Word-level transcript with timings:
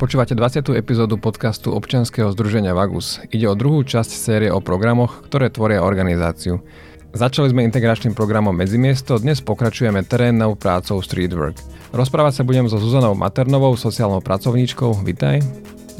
Počúvate 0.00 0.32
20. 0.32 0.80
epizódu 0.80 1.20
podcastu 1.20 1.76
občianskeho 1.76 2.32
združenia 2.32 2.72
Vagus. 2.72 3.20
Ide 3.28 3.52
o 3.52 3.52
druhú 3.52 3.84
časť 3.84 4.08
série 4.08 4.48
o 4.48 4.56
programoch, 4.56 5.28
ktoré 5.28 5.52
tvoria 5.52 5.84
organizáciu. 5.84 6.64
Začali 7.12 7.52
sme 7.52 7.68
integračným 7.68 8.16
programom 8.16 8.56
Medzimiesto, 8.56 9.20
dnes 9.20 9.44
pokračujeme 9.44 10.00
terénnou 10.08 10.56
prácou 10.56 11.04
Streetwork. 11.04 11.60
Rozprávať 11.92 12.40
sa 12.40 12.48
budem 12.48 12.64
so 12.64 12.80
Zuzanou 12.80 13.12
Maternovou, 13.12 13.76
sociálnou 13.76 14.24
pracovníčkou. 14.24 15.04
Vitaj. 15.04 15.44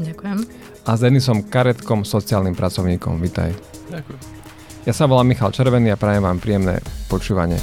Ďakujem. 0.01 0.49
A 0.81 0.91
s 0.97 0.99
Denisom 1.05 1.45
Karetkom, 1.45 2.01
sociálnym 2.01 2.57
pracovníkom. 2.57 3.21
Vitaj. 3.21 3.53
Ďakujem. 3.93 4.19
Ja 4.89 4.97
sa 4.97 5.05
volám 5.05 5.29
Michal 5.29 5.53
Červený 5.53 5.93
a 5.93 6.01
prajem 6.01 6.25
vám 6.25 6.41
príjemné 6.41 6.81
počúvanie. 7.05 7.61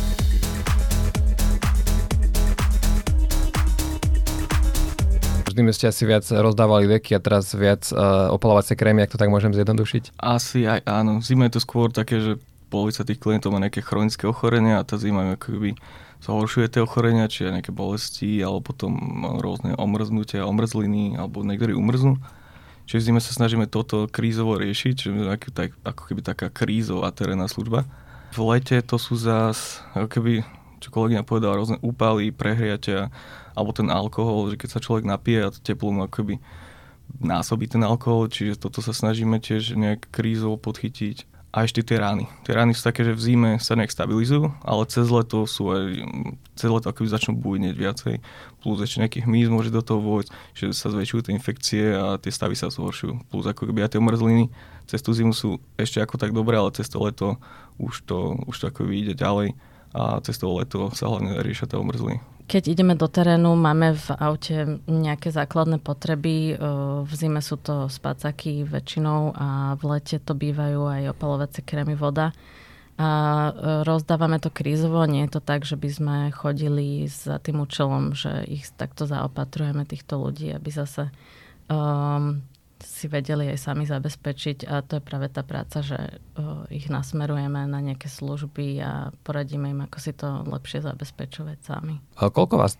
Vždy 5.59 5.75
ste 5.75 5.91
asi 5.91 6.07
viac 6.07 6.23
rozdávali 6.31 6.87
deky 6.87 7.19
a 7.19 7.21
teraz 7.21 7.51
viac 7.51 7.91
uh, 7.91 8.31
opalovacie 8.31 8.79
krémy, 8.79 9.03
ak 9.03 9.11
to 9.11 9.19
tak 9.19 9.27
môžem 9.27 9.51
zjednodušiť? 9.51 10.15
Asi 10.23 10.71
aj 10.71 10.87
áno. 10.87 11.19
Zima 11.19 11.51
je 11.51 11.59
to 11.59 11.61
skôr 11.67 11.91
také, 11.91 12.23
že 12.23 12.39
polovica 12.71 13.03
tých 13.03 13.19
klientov 13.19 13.51
má 13.51 13.59
nejaké 13.59 13.83
chronické 13.83 14.31
ochorenia 14.31 14.79
a 14.79 14.87
tá 14.87 14.95
zima 14.95 15.35
ako 15.35 15.59
keby 15.59 15.71
zhoršuje 16.23 16.79
tie 16.79 16.81
ochorenia, 16.83 17.27
či 17.27 17.51
aj 17.51 17.59
nejaké 17.59 17.73
bolesti, 17.75 18.39
alebo 18.39 18.71
potom 18.71 18.95
rôzne 19.43 19.75
omrznutia, 19.75 20.47
omrzliny, 20.47 21.19
alebo 21.19 21.43
niektorí 21.43 21.75
umrznú. 21.75 22.23
Čiže 22.87 22.99
v 22.99 23.07
zime 23.11 23.21
sa 23.21 23.33
snažíme 23.37 23.67
toto 23.69 24.09
krízovo 24.09 24.57
riešiť, 24.57 24.95
čiže 24.95 25.29
ako, 25.29 25.49
tak, 25.53 25.71
ako 25.85 26.03
keby 26.09 26.21
taká 26.25 26.49
krízová 26.49 27.13
terénna 27.13 27.51
služba. 27.51 27.85
V 28.33 28.41
lete 28.47 28.81
to 28.81 28.97
sú 28.97 29.17
zás, 29.17 29.83
ako 29.93 30.09
keby, 30.09 30.33
čo 30.81 30.89
kolegyňa 30.93 31.25
povedala, 31.25 31.61
rôzne 31.61 31.77
úpaly, 31.85 32.33
prehriatia, 32.33 33.13
alebo 33.59 33.75
ten 33.75 33.91
alkohol, 33.91 34.55
že 34.55 34.57
keď 34.57 34.79
sa 34.79 34.81
človek 34.81 35.03
napije 35.03 35.51
a 35.51 35.51
teplo 35.51 35.91
mu 35.91 36.07
akoby 36.07 36.39
násobí 37.19 37.67
ten 37.67 37.83
alkohol, 37.83 38.31
čiže 38.31 38.61
toto 38.63 38.79
sa 38.79 38.95
snažíme 38.95 39.43
tiež 39.43 39.75
nejak 39.75 40.07
krízov 40.15 40.63
podchytiť. 40.63 41.27
A 41.49 41.65
ešte 41.65 41.81
tie 41.81 41.97
rány. 41.97 42.29
Tie 42.45 42.53
rány 42.53 42.77
sú 42.77 42.85
také, 42.85 43.09
že 43.09 43.17
v 43.17 43.25
zime 43.25 43.51
sa 43.57 43.73
nejak 43.73 43.89
stabilizujú, 43.89 44.53
ale 44.61 44.85
cez 44.85 45.09
leto 45.09 45.49
sú 45.49 45.73
aj, 45.73 46.05
cez 46.53 46.69
leto 46.69 46.93
akoby 46.93 47.09
začnú 47.09 47.41
bujneť 47.41 47.73
viacej, 47.73 48.15
plus 48.61 48.79
ešte 48.85 49.01
nejaký 49.01 49.25
hmyz 49.25 49.49
môže 49.49 49.73
do 49.73 49.81
toho 49.81 49.97
vojsť, 49.97 50.29
že 50.53 50.77
sa 50.77 50.93
zväčšujú 50.93 51.25
tie 51.25 51.33
infekcie 51.33 51.85
a 51.97 52.21
tie 52.21 52.29
stavy 52.29 52.53
sa 52.53 52.69
zhoršujú. 52.69 53.33
Plus 53.33 53.49
ako 53.49 53.65
keby 53.65 53.81
aj 53.81 53.97
tie 53.97 54.01
omrzliny 54.05 54.53
cez 54.89 55.01
tú 55.05 55.17
zimu 55.17 55.37
sú 55.37 55.57
ešte 55.81 56.05
ako 56.05 56.21
tak 56.21 56.37
dobré, 56.37 56.61
ale 56.61 56.69
cez 56.73 56.89
to 56.89 57.01
leto 57.01 57.41
už 57.81 58.05
to, 58.05 58.37
už 58.45 58.57
to 58.57 58.65
ako 58.69 58.89
ide 58.93 59.17
ďalej 59.17 59.57
a 59.97 60.21
cez 60.21 60.37
to 60.37 60.53
leto 60.53 60.93
sa 60.93 61.09
hlavne 61.09 61.41
riešia 61.45 61.65
tie 61.65 61.81
omrzliny. 61.81 62.21
Keď 62.49 62.65
ideme 62.65 62.97
do 62.97 63.05
terénu, 63.13 63.53
máme 63.61 63.93
v 63.93 64.09
aute 64.17 64.81
nejaké 64.89 65.29
základné 65.29 65.85
potreby. 65.85 66.57
V 67.05 67.13
zime 67.13 67.45
sú 67.45 67.61
to 67.61 67.93
spacáky 67.93 68.65
väčšinou 68.65 69.37
a 69.37 69.77
v 69.77 69.83
lete 69.93 70.17
to 70.17 70.33
bývajú 70.33 70.89
aj 70.89 71.13
opalovacie 71.13 71.61
krémy 71.61 71.93
voda. 71.93 72.33
A 72.97 73.09
rozdávame 73.85 74.41
to 74.41 74.49
krízovo, 74.49 75.05
nie 75.05 75.29
je 75.29 75.39
to 75.39 75.45
tak, 75.45 75.69
že 75.69 75.77
by 75.77 75.89
sme 75.93 76.17
chodili 76.33 77.05
za 77.07 77.37
tým 77.37 77.63
účelom, 77.63 78.17
že 78.17 78.43
ich 78.49 78.67
takto 78.75 79.05
zaopatrujeme 79.05 79.85
týchto 79.85 80.17
ľudí, 80.19 80.51
aby 80.51 80.73
zase 80.73 81.13
um, 81.69 82.43
si 82.83 83.07
vedeli 83.11 83.51
aj 83.51 83.59
sami 83.59 83.85
zabezpečiť 83.87 84.67
a 84.71 84.83
to 84.83 84.99
je 84.99 85.03
práve 85.03 85.27
tá 85.31 85.43
práca, 85.43 85.83
že 85.83 85.99
uh, 86.39 86.67
ich 86.71 86.87
nasmerujeme 86.87 87.67
na 87.67 87.81
nejaké 87.83 88.07
služby 88.07 88.79
a 88.83 89.11
poradíme 89.23 89.71
im, 89.71 89.81
ako 89.87 89.99
si 89.99 90.13
to 90.15 90.47
lepšie 90.47 90.83
zabezpečovať 90.85 91.59
sami. 91.63 91.99
A 92.19 92.31
koľko 92.31 92.55
vás 92.59 92.79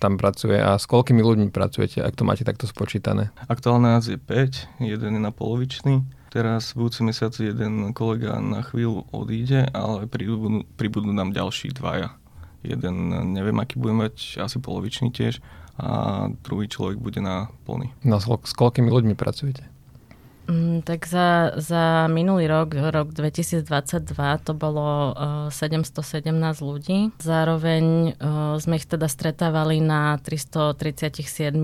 tam 0.00 0.16
pracuje 0.16 0.56
a 0.56 0.76
s 0.80 0.88
koľkými 0.88 1.20
ľuďmi 1.20 1.48
pracujete, 1.52 2.00
ak 2.00 2.16
to 2.16 2.24
máte 2.24 2.44
takto 2.44 2.64
spočítané? 2.64 3.32
Aktuálne 3.48 3.92
nás 3.92 4.08
je 4.08 4.16
5, 4.16 4.84
jeden 4.84 5.10
je 5.16 5.20
na 5.20 5.32
polovičný. 5.32 6.04
Teraz 6.34 6.74
v 6.74 6.82
budúci 6.82 7.06
mesiac 7.06 7.30
jeden 7.38 7.94
kolega 7.94 8.42
na 8.42 8.66
chvíľu 8.66 9.06
odíde, 9.14 9.70
ale 9.70 10.10
pribudnú, 10.10 10.66
pribudnú 10.74 11.14
nám 11.14 11.30
ďalší 11.30 11.70
dvaja. 11.78 12.18
Jeden 12.64 13.12
neviem, 13.36 13.54
aký 13.60 13.78
bude 13.78 13.94
mať, 13.94 14.42
asi 14.42 14.58
polovičný 14.58 15.14
tiež 15.14 15.38
a 15.78 16.30
druhý 16.46 16.70
človek 16.70 17.02
bude 17.02 17.18
na 17.18 17.50
plný. 17.66 17.90
No 18.06 18.22
s 18.22 18.52
koľkými 18.54 18.90
ľuďmi 18.90 19.14
pracujete? 19.18 19.74
Mm, 20.44 20.84
tak 20.84 21.08
za, 21.08 21.56
za 21.56 22.04
minulý 22.12 22.44
rok, 22.52 22.76
rok 22.76 23.16
2022, 23.16 23.64
to 24.44 24.52
bolo 24.52 25.16
uh, 25.16 25.48
717 25.48 26.20
ľudí. 26.60 27.16
Zároveň 27.16 28.12
uh, 28.12 28.60
sme 28.60 28.76
ich 28.76 28.84
teda 28.84 29.08
stretávali 29.08 29.80
na 29.80 30.20
337 30.20 31.56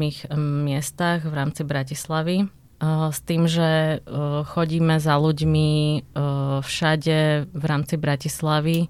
miestach 0.65 1.29
v 1.29 1.35
rámci 1.37 1.61
Bratislavy. 1.61 2.49
Uh, 2.81 3.13
s 3.13 3.21
tým, 3.21 3.45
že 3.45 4.01
uh, 4.01 4.49
chodíme 4.49 4.97
za 4.97 5.21
ľuďmi 5.21 5.71
uh, 6.17 6.65
všade 6.65 7.53
v 7.53 7.65
rámci 7.69 8.01
Bratislavy 8.01 8.89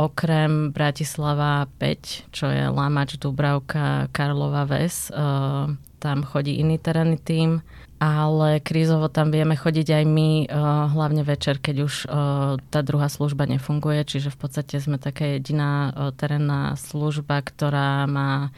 okrem 0.00 0.72
Bratislava 0.72 1.68
5, 1.76 2.32
čo 2.32 2.48
je 2.48 2.64
Lamač, 2.72 3.20
Dubravka, 3.20 4.08
Karlova 4.16 4.64
Ves, 4.64 5.12
uh, 5.12 5.68
tam 6.00 6.24
chodí 6.24 6.56
iný 6.56 6.80
terénny 6.80 7.20
tým, 7.20 7.60
ale 8.00 8.64
krízovo 8.64 9.12
tam 9.12 9.28
vieme 9.28 9.60
chodiť 9.60 9.88
aj 9.92 10.04
my, 10.08 10.30
uh, 10.48 10.88
hlavne 10.88 11.20
večer, 11.20 11.60
keď 11.60 11.76
už 11.84 11.94
uh, 12.08 12.56
tá 12.72 12.80
druhá 12.80 13.12
služba 13.12 13.44
nefunguje, 13.44 14.00
čiže 14.08 14.32
v 14.32 14.40
podstate 14.40 14.80
sme 14.80 14.96
taká 14.96 15.36
jediná 15.36 15.92
terénna 16.16 16.80
služba, 16.80 17.44
ktorá 17.44 18.08
má 18.08 18.56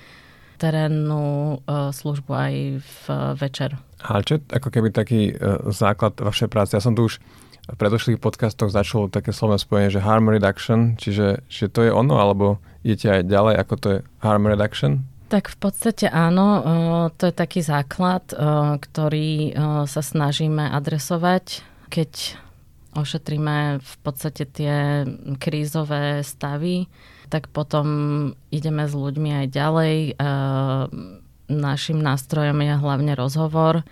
terénnu 0.62 1.58
službu 1.66 2.30
aj 2.30 2.54
v 2.78 3.02
večer. 3.34 3.74
Ale 3.98 4.22
čo 4.22 4.38
je 4.38 4.46
ako 4.46 4.70
keby 4.70 4.94
taký 4.94 5.34
základ 5.74 6.14
vašej 6.22 6.46
práce? 6.46 6.78
Ja 6.78 6.82
som 6.82 6.94
tu 6.94 7.10
už 7.10 7.18
v 7.62 7.76
predošlých 7.78 8.18
podcastoch 8.18 8.74
začalo 8.74 9.06
také 9.06 9.30
slovné 9.30 9.58
spojenie, 9.60 9.94
že 9.94 10.02
harm 10.02 10.26
reduction, 10.26 10.98
čiže 10.98 11.46
že 11.46 11.66
to 11.70 11.86
je 11.86 11.94
ono, 11.94 12.18
alebo 12.18 12.58
idete 12.82 13.22
aj 13.22 13.22
ďalej, 13.30 13.54
ako 13.62 13.74
to 13.78 13.88
je 13.88 13.98
harm 14.18 14.50
reduction? 14.50 15.06
Tak 15.30 15.48
v 15.48 15.56
podstate 15.62 16.10
áno, 16.10 16.60
to 17.16 17.30
je 17.30 17.34
taký 17.34 17.64
základ, 17.64 18.26
ktorý 18.82 19.56
sa 19.88 20.02
snažíme 20.02 20.68
adresovať, 20.68 21.64
keď 21.88 22.36
ošetríme 22.92 23.80
v 23.80 23.94
podstate 24.04 24.44
tie 24.44 25.08
krízové 25.40 26.20
stavy, 26.20 26.92
tak 27.32 27.48
potom 27.48 27.86
ideme 28.52 28.84
s 28.84 28.92
ľuďmi 28.92 29.30
aj 29.40 29.46
ďalej. 29.48 29.96
Našim 31.48 31.98
nástrojom 32.04 32.60
je 32.60 32.74
hlavne 32.76 33.12
rozhovor, 33.16 33.88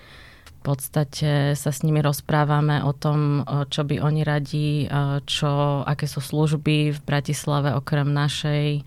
v 0.60 0.76
podstate 0.76 1.56
sa 1.56 1.72
s 1.72 1.80
nimi 1.80 2.04
rozprávame 2.04 2.84
o 2.84 2.92
tom, 2.92 3.48
čo 3.72 3.80
by 3.80 3.96
oni 3.96 4.20
radi, 4.28 4.84
čo, 5.24 5.80
aké 5.88 6.04
sú 6.04 6.20
služby 6.20 6.92
v 6.92 7.00
Bratislave 7.00 7.72
okrem 7.72 8.12
našej. 8.12 8.84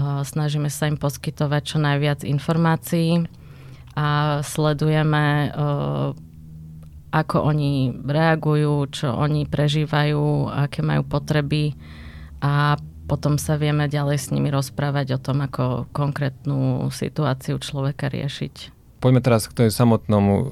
Snažíme 0.00 0.72
sa 0.72 0.88
im 0.88 0.96
poskytovať 0.96 1.62
čo 1.62 1.76
najviac 1.76 2.24
informácií 2.24 3.28
a 3.92 4.40
sledujeme, 4.40 5.52
ako 7.12 7.36
oni 7.42 7.92
reagujú, 8.00 8.88
čo 8.88 9.12
oni 9.12 9.44
prežívajú, 9.44 10.48
aké 10.48 10.80
majú 10.80 11.04
potreby 11.04 11.76
a 12.40 12.80
potom 13.04 13.36
sa 13.36 13.60
vieme 13.60 13.92
ďalej 13.92 14.16
s 14.16 14.32
nimi 14.32 14.48
rozprávať 14.48 15.18
o 15.18 15.22
tom, 15.22 15.44
ako 15.44 15.90
konkrétnu 15.92 16.88
situáciu 16.88 17.60
človeka 17.60 18.08
riešiť. 18.08 18.79
Poďme 19.00 19.24
teraz 19.24 19.48
k 19.48 19.64
tej 19.64 19.68
samotnému 19.72 20.32
e, 20.36 20.46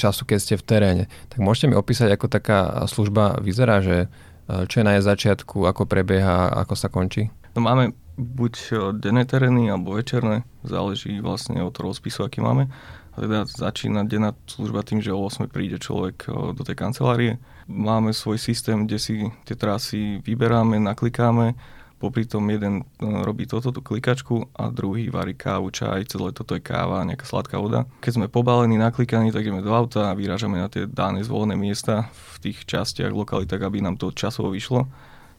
času, 0.00 0.24
keď 0.24 0.38
ste 0.40 0.54
v 0.56 0.64
teréne. 0.64 1.04
Tak 1.28 1.44
môžete 1.44 1.68
mi 1.68 1.76
opísať, 1.76 2.08
ako 2.08 2.26
taká 2.32 2.88
služba 2.88 3.36
vyzerá, 3.44 3.84
že 3.84 4.08
e, 4.48 4.64
čo 4.64 4.80
je 4.80 4.86
na 4.88 4.96
jej 4.96 5.04
začiatku, 5.04 5.68
ako 5.68 5.84
prebieha, 5.84 6.48
ako 6.56 6.72
sa 6.72 6.88
končí? 6.88 7.28
No 7.52 7.60
máme 7.60 7.92
buď 8.16 8.54
e, 8.56 8.68
denné 8.96 9.28
terény 9.28 9.68
alebo 9.68 9.92
večerné, 9.92 10.48
záleží 10.64 11.20
vlastne 11.20 11.60
od 11.60 11.76
rozpisu, 11.76 12.24
aký 12.24 12.40
máme. 12.40 12.72
A 13.12 13.16
teda 13.20 13.44
začína 13.44 14.08
denná 14.08 14.32
služba 14.48 14.80
tým, 14.80 15.04
že 15.04 15.12
o 15.12 15.20
8 15.20 15.44
príde 15.48 15.76
človek 15.76 16.32
do 16.32 16.62
tej 16.64 16.76
kancelárie. 16.76 17.32
Máme 17.68 18.12
svoj 18.12 18.40
systém, 18.40 18.88
kde 18.88 18.98
si 19.00 19.14
tie 19.44 19.56
trasy 19.56 20.20
vyberáme, 20.24 20.76
naklikáme, 20.80 21.56
popri 21.96 22.28
tom 22.28 22.44
jeden 22.52 22.84
no, 23.00 23.24
robí 23.24 23.48
toto, 23.48 23.72
tú 23.72 23.80
klikačku 23.80 24.52
a 24.52 24.68
druhý 24.68 25.08
varí 25.08 25.32
kávu, 25.32 25.72
čaj, 25.72 26.12
celé 26.12 26.28
toto 26.36 26.52
je 26.52 26.60
káva, 26.60 27.08
nejaká 27.08 27.24
sladká 27.24 27.56
voda. 27.56 27.88
Keď 28.04 28.12
sme 28.20 28.26
pobalení, 28.28 28.76
naklikaní, 28.76 29.32
tak 29.32 29.48
ideme 29.48 29.64
do 29.64 29.72
auta 29.72 30.12
a 30.12 30.16
vyrážame 30.16 30.60
na 30.60 30.68
tie 30.68 30.84
dané 30.84 31.24
zvolené 31.24 31.56
miesta 31.56 32.12
v 32.36 32.50
tých 32.50 32.68
častiach 32.68 33.12
lokalitách, 33.12 33.64
aby 33.64 33.80
nám 33.80 33.96
to 33.96 34.12
časovo 34.12 34.52
vyšlo. 34.52 34.84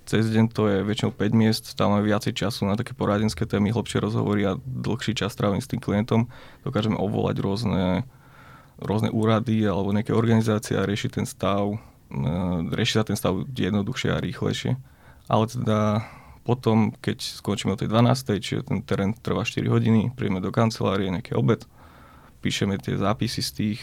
Cez 0.07 0.31
deň 0.31 0.45
to 0.55 0.71
je 0.71 0.77
väčšinou 0.87 1.11
5 1.13 1.35
miest, 1.35 1.63
tam 1.75 1.93
máme 1.93 2.07
viacej 2.07 2.31
času 2.31 2.63
na 2.63 2.79
také 2.79 2.95
poradenské 2.95 3.43
témy, 3.43 3.75
hlbšie 3.75 3.99
rozhovory 3.99 4.47
a 4.47 4.55
dlhší 4.63 5.13
čas 5.13 5.35
trávim 5.35 5.59
s 5.59 5.67
tým 5.67 5.83
klientom. 5.83 6.31
Dokážeme 6.63 6.95
obvolať 6.95 7.43
rôzne, 7.43 8.07
rôzne 8.79 9.11
úrady 9.11 9.67
alebo 9.67 9.91
nejaké 9.91 10.15
organizácie 10.15 10.79
a 10.79 10.87
riešiť 10.87 11.11
ten 11.11 11.27
stav, 11.27 11.75
e, 12.07 12.23
riešiť 12.71 12.95
sa 12.95 13.03
ten 13.03 13.19
stav 13.19 13.35
jednoduchšie 13.51 14.09
a 14.15 14.23
rýchlejšie. 14.23 14.79
Ale 15.27 15.43
teda 15.51 16.07
potom, 16.47 16.95
keď 17.03 17.19
skončíme 17.19 17.75
o 17.75 17.79
tej 17.79 17.91
12. 17.91 18.39
čiže 18.39 18.71
ten 18.71 18.79
terén 18.79 19.11
trvá 19.19 19.43
4 19.43 19.67
hodiny, 19.67 20.15
príjeme 20.15 20.39
do 20.39 20.47
kancelárie 20.47 21.11
nejaký 21.11 21.35
obed, 21.35 21.67
píšeme 22.39 22.79
tie 22.79 22.95
zápisy 22.95 23.43
z 23.43 23.51
tých, 23.51 23.81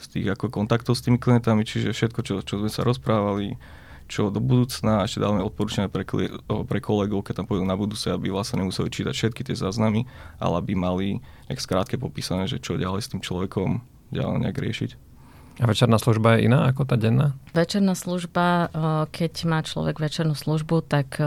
z 0.00 0.06
tých 0.08 0.26
ako 0.32 0.48
kontaktov 0.48 0.96
s 0.96 1.04
tými 1.04 1.20
klientami, 1.20 1.68
čiže 1.68 1.92
všetko, 1.92 2.20
čo, 2.24 2.34
čo 2.40 2.64
sme 2.64 2.72
sa 2.72 2.80
rozprávali, 2.80 3.60
čo 4.08 4.32
do 4.32 4.40
budúcna 4.40 5.04
ešte 5.04 5.20
dávame 5.20 5.44
odporúčania 5.44 5.92
pre, 5.92 6.08
pre 6.08 6.78
kolegov, 6.80 7.28
keď 7.28 7.44
tam 7.44 7.46
pôjdu 7.48 7.68
na 7.68 7.76
budúce, 7.76 8.08
aby 8.08 8.32
vlastne 8.32 8.64
nemuseli 8.64 8.88
čítať 8.88 9.12
všetky 9.12 9.44
tie 9.44 9.56
záznamy, 9.56 10.08
ale 10.40 10.54
aby 10.64 10.72
mali 10.72 11.20
nejak 11.52 11.60
skrátke 11.60 12.00
popísané, 12.00 12.48
že 12.48 12.56
čo 12.56 12.80
ďalej 12.80 13.00
s 13.04 13.10
tým 13.12 13.20
človekom 13.20 13.84
ďalej 14.12 14.48
nejak 14.48 14.58
riešiť. 14.58 14.90
A 15.60 15.68
večerná 15.68 16.00
služba 16.00 16.40
je 16.40 16.48
iná 16.48 16.64
ako 16.64 16.88
tá 16.88 16.96
denná? 16.96 17.36
Večerná 17.52 17.92
služba, 17.92 18.72
keď 19.12 19.32
má 19.44 19.60
človek 19.60 20.00
večernú 20.00 20.32
službu, 20.32 20.80
tak 20.88 21.20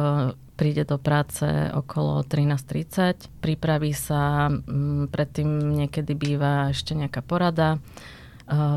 príde 0.56 0.88
do 0.88 0.96
práce 0.96 1.46
okolo 1.76 2.24
13.30, 2.24 3.28
pripraví 3.44 3.92
sa, 3.92 4.48
predtým 5.12 5.76
niekedy 5.84 6.16
býva 6.16 6.72
ešte 6.72 6.96
nejaká 6.96 7.20
porada, 7.20 7.78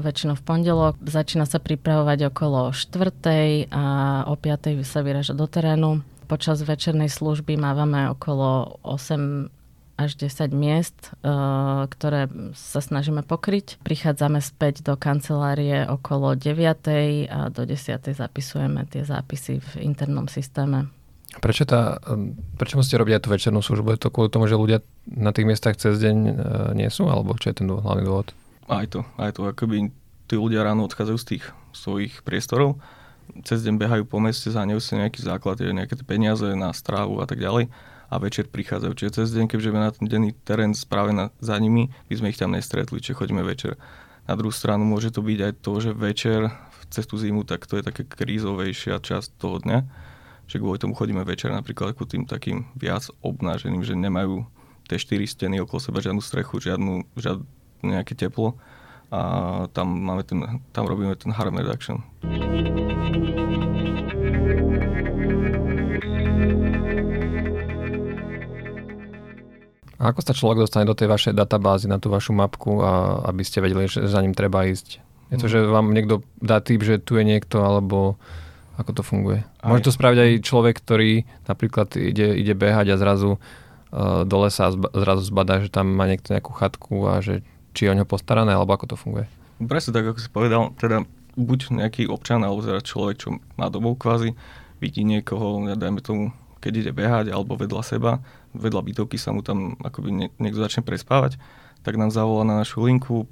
väčšinou 0.02 0.34
v 0.34 0.44
pondelok. 0.48 0.96
Začína 1.04 1.46
sa 1.46 1.62
pripravovať 1.62 2.34
okolo 2.34 2.72
4. 2.72 3.68
a 3.70 3.84
o 4.26 4.34
5. 4.34 4.80
sa 4.82 5.00
vyraža 5.06 5.36
do 5.36 5.44
terénu. 5.44 6.00
Počas 6.24 6.60
večernej 6.64 7.12
služby 7.12 7.56
mávame 7.60 8.08
okolo 8.08 8.80
8 8.84 9.48
až 9.98 10.14
10 10.14 10.54
miest, 10.54 11.10
ktoré 11.90 12.30
sa 12.54 12.80
snažíme 12.80 13.26
pokryť. 13.26 13.82
Prichádzame 13.82 14.38
späť 14.38 14.86
do 14.86 14.94
kancelárie 14.94 15.84
okolo 15.90 16.32
9. 16.38 17.28
a 17.28 17.50
do 17.50 17.62
10. 17.66 18.08
zapisujeme 18.14 18.86
tie 18.86 19.02
zápisy 19.02 19.58
v 19.58 19.70
internom 19.84 20.30
systéme. 20.30 20.88
Prečo, 21.38 21.62
tá, 21.64 22.02
prečo 22.58 22.78
musíte 22.78 22.98
robiť 22.98 23.14
aj 23.18 23.22
tú 23.22 23.28
večernú 23.30 23.60
službu? 23.62 23.94
Je 23.94 24.02
to 24.02 24.10
kvôli 24.10 24.30
tomu, 24.30 24.50
že 24.50 24.58
ľudia 24.58 24.82
na 25.06 25.30
tých 25.30 25.46
miestach 25.46 25.78
cez 25.78 25.98
deň 26.02 26.16
e, 26.26 26.32
nie 26.74 26.90
sú? 26.90 27.06
Alebo 27.06 27.38
čo 27.38 27.54
je 27.54 27.62
ten 27.62 27.68
hlavný 27.70 28.02
dôvod? 28.02 28.34
Aj 28.66 28.84
to, 28.90 29.06
aj 29.16 29.38
to. 29.38 29.46
Akoby 29.46 29.94
tí 30.28 30.34
ľudia 30.34 30.66
ráno 30.66 30.84
odchádzajú 30.90 31.18
z 31.18 31.26
tých 31.34 31.44
svojich 31.72 32.26
priestorov, 32.26 32.82
cez 33.44 33.62
deň 33.64 33.74
behajú 33.78 34.04
po 34.08 34.18
meste, 34.18 34.48
zahaňujú 34.50 34.80
si 34.82 34.92
nejaký 34.98 35.20
základ, 35.22 35.60
nejaké 35.60 35.94
peniaze 36.04 36.48
na 36.56 36.72
strávu 36.72 37.20
a 37.22 37.26
tak 37.28 37.40
ďalej 37.40 37.68
a 38.08 38.14
večer 38.16 38.48
prichádzajú. 38.48 38.92
Čiže 38.96 39.16
cez 39.22 39.28
deň, 39.36 39.46
keďže 39.52 39.70
na 39.72 39.92
ten 39.92 40.06
denný 40.08 40.32
terén 40.32 40.72
práve 40.88 41.12
za 41.44 41.56
nimi, 41.60 41.92
by 42.08 42.14
sme 42.16 42.28
ich 42.32 42.40
tam 42.40 42.56
nestretli, 42.56 43.00
čiže 43.00 43.20
chodíme 43.20 43.44
večer. 43.44 43.76
Na 44.24 44.36
druhú 44.36 44.52
stranu 44.52 44.84
môže 44.84 45.12
to 45.12 45.20
byť 45.20 45.38
aj 45.40 45.52
to, 45.60 45.72
že 45.80 45.90
večer 45.92 46.40
cez 46.88 47.04
tú 47.04 47.20
zimu, 47.20 47.44
tak 47.44 47.68
to 47.68 47.76
je 47.76 47.84
také 47.84 48.08
krízovejšia 48.08 49.00
časť 49.00 49.36
toho 49.36 49.60
dňa, 49.60 49.78
že 50.48 50.56
kvôli 50.56 50.80
tomu 50.80 50.96
chodíme 50.96 51.20
večer 51.28 51.52
napríklad 51.52 51.92
ako 51.92 52.08
tým 52.08 52.24
takým 52.24 52.64
viac 52.72 53.04
obnáženým, 53.20 53.84
že 53.84 53.92
nemajú 53.92 54.48
tie 54.88 54.96
štyri 54.96 55.28
steny 55.28 55.60
okolo 55.60 55.78
seba 55.78 56.00
žiadnu 56.00 56.24
strechu, 56.24 56.56
žiadnu, 56.56 57.04
žiadnu 57.20 57.44
nejaké 57.84 58.16
teplo 58.16 58.56
a 59.12 59.20
tam, 59.72 59.88
máme 59.92 60.24
ten, 60.24 60.40
tam 60.72 60.84
robíme 60.88 61.12
ten 61.20 61.32
harm 61.32 61.56
reduction. 61.56 62.00
A 69.98 70.14
ako 70.14 70.20
sa 70.22 70.30
človek 70.30 70.62
dostane 70.62 70.86
do 70.86 70.94
tej 70.94 71.10
vašej 71.10 71.34
databázy, 71.34 71.90
na 71.90 71.98
tú 71.98 72.06
vašu 72.06 72.30
mapku, 72.30 72.86
a 72.86 73.24
aby 73.34 73.42
ste 73.42 73.58
vedeli, 73.58 73.90
že 73.90 74.06
za 74.06 74.22
ním 74.22 74.30
treba 74.30 74.62
ísť? 74.64 75.02
Je 75.34 75.36
to, 75.36 75.46
mhm. 75.50 75.52
že 75.52 75.58
vám 75.68 75.86
niekto 75.92 76.14
dá 76.40 76.62
tip, 76.62 76.80
že 76.86 77.02
tu 77.02 77.18
je 77.18 77.24
niekto, 77.26 77.60
alebo 77.60 78.16
ako 78.78 78.90
to 78.94 79.02
funguje? 79.02 79.42
Aj. 79.42 79.68
Môže 79.74 79.90
to 79.90 79.96
spraviť 79.98 80.18
aj 80.22 80.30
človek, 80.46 80.74
ktorý 80.78 81.26
napríklad 81.50 81.98
ide, 81.98 82.38
ide 82.38 82.54
behať 82.54 82.94
a 82.94 82.96
zrazu 82.96 83.36
uh, 83.36 84.22
do 84.22 84.36
lesa 84.46 84.70
a 84.70 84.74
zrazu 84.74 85.22
zbadá, 85.26 85.58
že 85.58 85.68
tam 85.68 85.90
má 85.90 86.06
niekto 86.06 86.30
nejakú 86.30 86.54
chatku 86.54 87.10
a 87.10 87.18
že 87.18 87.42
či 87.74 87.86
je 87.86 87.92
o 87.92 87.98
ňo 87.98 88.06
postarané, 88.06 88.54
alebo 88.54 88.72
ako 88.78 88.94
to 88.94 88.96
funguje? 88.96 89.26
Presne 89.58 89.90
tak, 89.90 90.06
ako 90.06 90.18
si 90.22 90.30
povedal, 90.30 90.70
teda 90.78 91.02
buď 91.34 91.74
nejaký 91.74 92.06
občan, 92.06 92.46
alebo 92.46 92.62
teda 92.62 92.78
človek, 92.82 93.18
čo 93.18 93.28
má 93.58 93.66
domov 93.66 93.98
kvázi, 93.98 94.38
vidí 94.78 95.02
niekoho, 95.02 95.66
dajme 95.74 95.98
tomu, 95.98 96.30
keď 96.58 96.72
ide 96.74 96.92
behať, 96.94 97.26
alebo 97.30 97.58
vedľa 97.58 97.82
seba, 97.82 98.22
vedľa 98.54 98.82
bytovky 98.82 99.18
sa 99.18 99.34
mu 99.34 99.42
tam 99.42 99.78
akoby 99.82 100.30
niekto 100.38 100.58
začne 100.58 100.82
prespávať, 100.82 101.38
tak 101.82 101.94
nám 101.94 102.10
zavolá 102.10 102.42
na 102.42 102.62
našu 102.62 102.82
linku, 102.86 103.30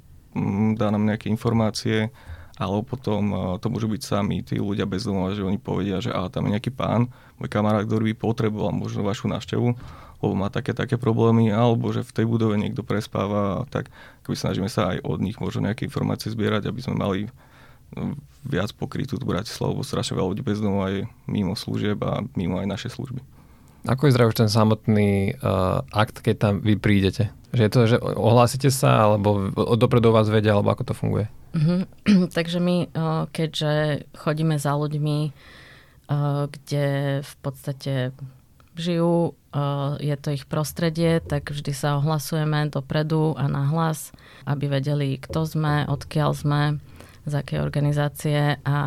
dá 0.79 0.91
nám 0.91 1.03
nejaké 1.07 1.27
informácie, 1.27 2.11
alebo 2.57 2.81
potom 2.81 3.21
e, 3.29 3.37
to 3.61 3.69
môžu 3.69 3.87
byť 3.87 4.01
sami 4.01 4.41
tí 4.41 4.57
ľudia 4.57 4.89
bez 4.89 5.05
domova, 5.05 5.37
že 5.37 5.45
oni 5.45 5.61
povedia, 5.61 6.01
že 6.01 6.09
a 6.09 6.25
tam 6.27 6.49
je 6.49 6.57
nejaký 6.57 6.73
pán, 6.73 7.07
môj 7.37 7.49
kamarát, 7.49 7.85
ktorý 7.85 8.11
by 8.11 8.15
potreboval 8.17 8.73
možno 8.73 9.05
vašu 9.05 9.29
návštevu, 9.29 9.77
lebo 10.17 10.33
má 10.33 10.49
také 10.49 10.73
také 10.73 10.97
problémy, 10.97 11.53
alebo 11.53 11.93
že 11.93 12.01
v 12.01 12.11
tej 12.11 12.25
budove 12.25 12.57
niekto 12.57 12.81
prespáva, 12.81 13.69
tak 13.69 13.93
keby 14.25 14.33
snažíme 14.33 14.69
sa 14.69 14.97
aj 14.97 15.05
od 15.05 15.21
nich 15.21 15.37
možno 15.37 15.69
nejaké 15.69 15.85
informácie 15.85 16.33
zbierať, 16.33 16.65
aby 16.65 16.81
sme 16.81 16.97
mali 16.97 17.19
no, 17.93 18.17
viac 18.41 18.73
pokrytú 18.73 19.21
tú 19.21 19.25
Bratislavu, 19.29 19.77
lebo 19.77 19.85
strašne 19.85 20.17
veľa 20.17 20.33
ľudí 20.33 20.41
bez 20.41 20.57
domov 20.57 20.89
aj 20.89 21.05
mimo 21.29 21.53
služieb 21.53 22.01
a 22.01 22.25
mimo 22.33 22.57
aj 22.57 22.67
naše 22.67 22.89
služby. 22.89 23.21
Ako 23.85 24.09
vyzerá 24.09 24.25
už 24.27 24.35
ten 24.35 24.49
samotný 24.51 25.37
uh, 25.39 25.85
akt, 25.93 26.19
keď 26.19 26.35
tam 26.35 26.53
vy 26.59 26.75
prídete? 26.75 27.29
Že 27.55 27.61
je 27.63 27.71
to, 27.71 27.81
že 27.87 27.97
ohlásite 28.01 28.67
sa, 28.73 29.07
alebo 29.07 29.53
dopredu 29.79 30.11
vás 30.11 30.27
vedia, 30.27 30.57
alebo 30.57 30.73
ako 30.73 30.83
to 30.91 30.93
funguje? 30.97 31.31
Uh-huh. 31.57 31.89
Takže 32.37 32.61
my, 32.61 32.93
uh, 32.93 33.25
keďže 33.33 34.05
chodíme 34.13 34.61
za 34.61 34.77
ľuďmi, 34.77 35.19
uh, 35.25 36.45
kde 36.53 36.85
v 37.25 37.33
podstate 37.41 38.13
žijú, 38.77 39.33
je 39.97 40.15
to 40.21 40.37
ich 40.37 40.45
prostredie, 40.45 41.17
tak 41.17 41.49
vždy 41.49 41.73
sa 41.73 41.97
ohlasujeme 41.97 42.69
dopredu 42.69 43.33
a 43.33 43.49
nahlas, 43.49 44.13
aby 44.45 44.69
vedeli, 44.69 45.17
kto 45.17 45.49
sme, 45.49 45.89
odkiaľ 45.89 46.31
sme, 46.37 46.61
z 47.25 47.33
akej 47.33 47.59
organizácie 47.59 48.61
a 48.61 48.77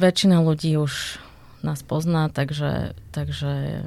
väčšina 0.00 0.40
ľudí 0.40 0.80
už 0.80 1.20
nás 1.60 1.84
pozná, 1.84 2.32
takže, 2.32 2.96
takže 3.12 3.84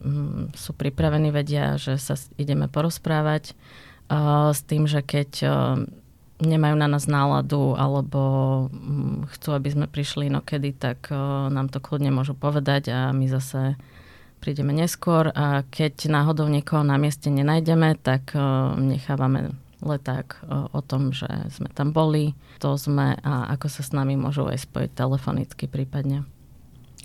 mm, 0.00 0.56
sú 0.56 0.72
pripravení, 0.72 1.28
vedia, 1.28 1.76
že 1.76 2.00
sa 2.00 2.16
ideme 2.40 2.66
porozprávať 2.72 3.52
s 4.56 4.60
tým, 4.64 4.88
že 4.88 5.04
keď 5.04 5.30
nemajú 6.42 6.74
na 6.74 6.90
nás 6.90 7.06
náladu 7.06 7.78
alebo 7.78 8.20
mm, 8.68 9.30
chcú, 9.38 9.54
aby 9.54 9.68
sme 9.70 9.86
prišli 9.86 10.26
inokedy, 10.26 10.74
tak 10.74 11.08
nám 11.48 11.70
to 11.70 11.78
kľudne 11.78 12.10
môžu 12.10 12.34
povedať 12.34 12.90
a 12.90 13.14
my 13.14 13.30
zase 13.30 13.78
prídeme 14.42 14.74
neskôr 14.74 15.30
a 15.30 15.62
keď 15.70 16.10
náhodou 16.10 16.50
niekoho 16.50 16.82
na 16.82 16.98
mieste 16.98 17.30
nenájdeme, 17.30 17.94
tak 18.02 18.34
nechávame 18.74 19.54
leták 19.82 20.42
o 20.74 20.80
tom, 20.82 21.14
že 21.14 21.30
sme 21.50 21.70
tam 21.70 21.94
boli, 21.94 22.34
to 22.58 22.74
sme 22.74 23.18
a 23.22 23.54
ako 23.54 23.66
sa 23.70 23.82
s 23.86 23.94
nami 23.94 24.18
môžu 24.18 24.50
aj 24.50 24.66
spojiť 24.66 24.90
telefonicky 24.98 25.70
prípadne. 25.70 26.26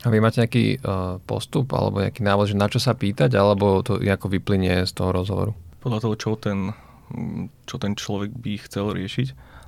A 0.06 0.14
vy 0.14 0.22
máte 0.22 0.42
nejaký 0.42 0.82
postup 1.26 1.74
alebo 1.74 2.06
nejaký 2.06 2.22
návod, 2.22 2.54
že 2.54 2.58
na 2.58 2.70
čo 2.70 2.78
sa 2.78 2.94
pýtať, 2.94 3.34
alebo 3.34 3.82
to 3.82 3.98
ako 3.98 4.30
vyplynie 4.30 4.86
z 4.86 4.94
toho 4.94 5.10
rozhovoru? 5.10 5.58
Podľa 5.82 6.06
toho, 6.06 6.14
čo 6.18 6.38
ten 6.38 6.74
čo 7.68 7.76
ten 7.80 7.96
človek 7.96 8.36
by 8.36 8.54
chcel 8.68 8.92
riešiť. 8.92 9.28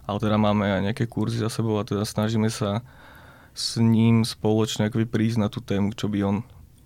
Ale 0.10 0.18
teda 0.18 0.42
máme 0.42 0.66
aj 0.66 0.82
nejaké 0.90 1.06
kurzy 1.06 1.38
za 1.38 1.54
sebou 1.54 1.78
a 1.78 1.86
teda 1.86 2.02
snažíme 2.02 2.50
sa 2.50 2.82
s 3.54 3.78
ním 3.78 4.26
spoločne 4.26 4.90
akoby 4.90 5.06
prísť 5.06 5.38
na 5.38 5.48
tú 5.52 5.62
tému, 5.62 5.94
čo 5.94 6.10
by 6.10 6.26
on, 6.26 6.38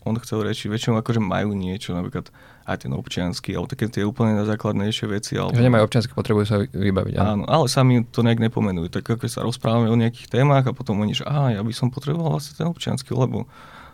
on 0.03 0.15
chcel 0.19 0.43
riešiť. 0.43 0.67
Väčšinou 0.67 0.99
akože 0.99 1.23
majú 1.23 1.55
niečo, 1.55 1.95
napríklad 1.95 2.33
aj 2.63 2.87
ten 2.87 2.91
občiansky, 2.95 3.55
alebo 3.55 3.71
také 3.71 3.91
tie 3.91 4.07
úplne 4.07 4.35
na 4.35 4.47
základnejšie 4.47 5.05
veci. 5.11 5.35
Alebo... 5.35 5.55
Že 5.55 5.67
nemajú 5.67 5.83
občiansky, 5.87 6.11
potrebujú 6.15 6.45
sa 6.47 6.57
vybaviť. 6.63 7.15
Áno. 7.19 7.27
áno, 7.27 7.43
ale 7.47 7.65
sami 7.67 8.03
to 8.07 8.23
nejak 8.23 8.39
nepomenujú. 8.39 8.91
Tak 8.91 9.19
ako 9.19 9.27
sa 9.27 9.43
rozprávame 9.43 9.91
o 9.91 9.95
nejakých 9.99 10.31
témach 10.31 10.67
a 10.67 10.75
potom 10.75 10.99
oni, 11.03 11.15
že 11.15 11.27
aha, 11.27 11.59
ja 11.59 11.61
by 11.63 11.73
som 11.75 11.91
potreboval 11.91 12.39
vlastne 12.39 12.55
ten 12.55 12.67
občiansky, 12.67 13.11
lebo 13.11 13.47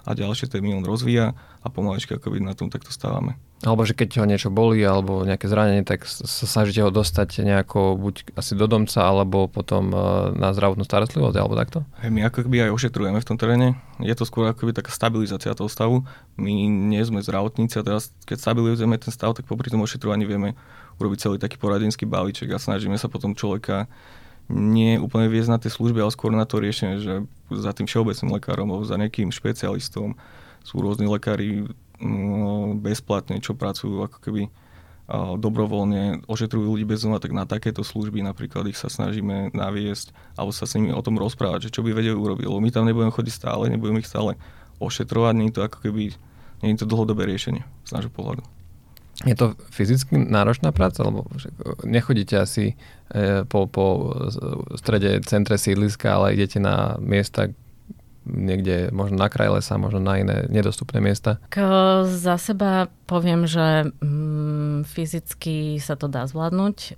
a 0.09 0.17
ďalšie 0.17 0.49
témy 0.49 0.73
on 0.73 0.81
rozvíja 0.81 1.37
a 1.37 1.67
pomaličky 1.69 2.17
akoby 2.17 2.41
na 2.41 2.57
tom 2.57 2.73
takto 2.73 2.89
stávame. 2.89 3.37
Alebo 3.59 3.83
že 3.83 3.91
keď 3.91 4.23
ho 4.23 4.25
niečo 4.25 4.49
bolí 4.49 4.81
alebo 4.81 5.27
nejaké 5.27 5.51
zranenie, 5.51 5.83
tak 5.83 6.07
sa 6.07 6.47
snažíte 6.47 6.79
ho 6.79 6.89
dostať 6.89 7.43
nejako 7.43 7.99
buď 7.99 8.33
asi 8.39 8.55
do 8.55 8.65
domca 8.71 9.03
alebo 9.03 9.51
potom 9.51 9.91
e, 9.91 9.99
na 10.39 10.55
zdravotnú 10.55 10.87
starostlivosť 10.87 11.35
alebo 11.35 11.59
takto? 11.59 11.83
Hey, 11.99 12.07
my 12.07 12.23
ako 12.31 12.47
keby 12.47 12.65
aj 12.65 12.71
ošetrujeme 12.71 13.19
v 13.19 13.27
tom 13.27 13.35
teréne. 13.35 13.75
Je 13.99 14.15
to 14.15 14.23
skôr 14.23 14.47
akoby 14.47 14.71
taká 14.71 14.95
stabilizácia 14.95 15.51
toho 15.51 15.67
stavu. 15.67 16.07
My 16.39 16.55
nie 16.71 17.03
sme 17.03 17.19
zdravotníci 17.19 17.77
a 17.77 17.85
teraz 17.85 18.15
keď 18.23 18.39
stabilizujeme 18.39 18.95
ten 18.95 19.11
stav, 19.11 19.35
tak 19.35 19.43
popri 19.43 19.67
tom 19.67 19.83
ošetrovaní 19.83 20.23
vieme 20.23 20.55
urobiť 20.97 21.19
celý 21.19 21.35
taký 21.35 21.59
poradenský 21.59 22.07
balíček 22.07 22.55
a 22.55 22.63
snažíme 22.63 22.95
sa 22.95 23.11
potom 23.11 23.35
človeka 23.35 23.91
nie 24.49 24.97
úplne 24.97 25.29
viesť 25.29 25.49
na 25.49 25.61
tie 25.61 25.69
služby, 25.69 26.01
ale 26.01 26.13
skôr 26.13 26.33
na 26.33 26.45
to 26.45 26.57
riešenie, 26.57 26.97
že 26.99 27.13
za 27.53 27.71
tým 27.73 27.85
všeobecným 27.85 28.33
lekárom 28.33 28.69
alebo 28.69 28.85
za 28.85 28.97
nejakým 28.97 29.29
špecialistom 29.29 30.17
sú 30.65 30.75
rôzni 30.81 31.05
lekári 31.05 31.69
Mm, 31.99 32.79
bezplatne, 32.79 33.43
čo 33.43 33.59
pracujú 33.59 34.07
ako 34.07 34.17
keby 34.23 34.47
dobrovoľne 35.41 36.21
ošetrujú 36.29 36.77
ľudí 36.77 36.85
bez 36.85 37.01
doma, 37.01 37.17
tak 37.17 37.33
na 37.33 37.43
takéto 37.43 37.81
služby 37.81 38.21
napríklad 38.21 38.61
ich 38.69 38.77
sa 38.77 38.93
snažíme 38.93 39.51
naviesť 39.57 40.13
alebo 40.37 40.53
sa 40.53 40.69
s 40.69 40.77
nimi 40.77 40.93
o 40.93 41.01
tom 41.01 41.17
rozprávať, 41.17 41.67
že 41.67 41.73
čo 41.73 41.81
by 41.81 41.97
vedeli 41.97 42.13
urobiť. 42.13 42.45
Lebo 42.45 42.61
my 42.61 42.69
tam 42.69 42.85
nebudeme 42.85 43.09
chodiť 43.09 43.33
stále, 43.33 43.73
nebudeme 43.73 44.05
ich 44.05 44.07
stále 44.07 44.37
ošetrovať, 44.77 45.33
nie 45.33 45.49
je 45.49 45.55
to 45.57 45.65
ako 45.65 45.77
keby, 45.81 46.13
nie 46.61 46.69
je 46.71 46.79
to 46.79 46.87
dlhodobé 46.87 47.25
riešenie 47.25 47.65
z 47.83 47.89
nášho 47.89 48.13
pohľadu. 48.13 48.45
Je 49.27 49.35
to 49.35 49.51
fyzicky 49.67 50.15
náročná 50.15 50.71
práca, 50.71 51.03
lebo 51.03 51.27
nechodíte 51.83 52.39
asi 52.39 52.79
e, 53.11 53.43
po, 53.43 53.67
po 53.67 54.15
strede 54.79 55.19
centre 55.27 55.59
sídliska, 55.59 56.15
ale 56.15 56.39
idete 56.39 56.63
na 56.63 56.95
miesta, 57.03 57.51
niekde 58.23 58.95
možno 58.95 59.19
na 59.19 59.27
kraj 59.27 59.59
lesa, 59.59 59.75
možno 59.75 59.99
na 59.99 60.23
iné 60.23 60.47
nedostupné 60.47 61.03
miesta? 61.03 61.35
K, 61.51 61.59
za 62.07 62.39
seba 62.39 62.87
poviem, 63.11 63.43
že 63.43 63.91
mm, 63.99 64.87
fyzicky 64.87 65.83
sa 65.83 65.99
to 65.99 66.07
dá 66.07 66.23
zvládnuť. 66.23 66.77
E, 66.79 66.91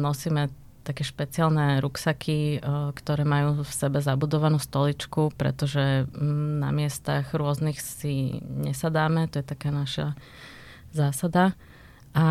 nosíme 0.00 0.48
také 0.86 1.02
špeciálne 1.02 1.82
ruksaky, 1.82 2.62
ktoré 2.94 3.26
majú 3.26 3.66
v 3.66 3.72
sebe 3.74 3.98
zabudovanú 3.98 4.62
stoličku, 4.62 5.34
pretože 5.34 6.06
mm, 6.06 6.62
na 6.62 6.70
miestach 6.70 7.34
rôznych 7.34 7.82
si 7.82 8.38
nesadáme, 8.46 9.26
to 9.26 9.42
je 9.42 9.50
taká 9.50 9.74
naša 9.74 10.14
zásada. 10.96 11.52
A 12.16 12.26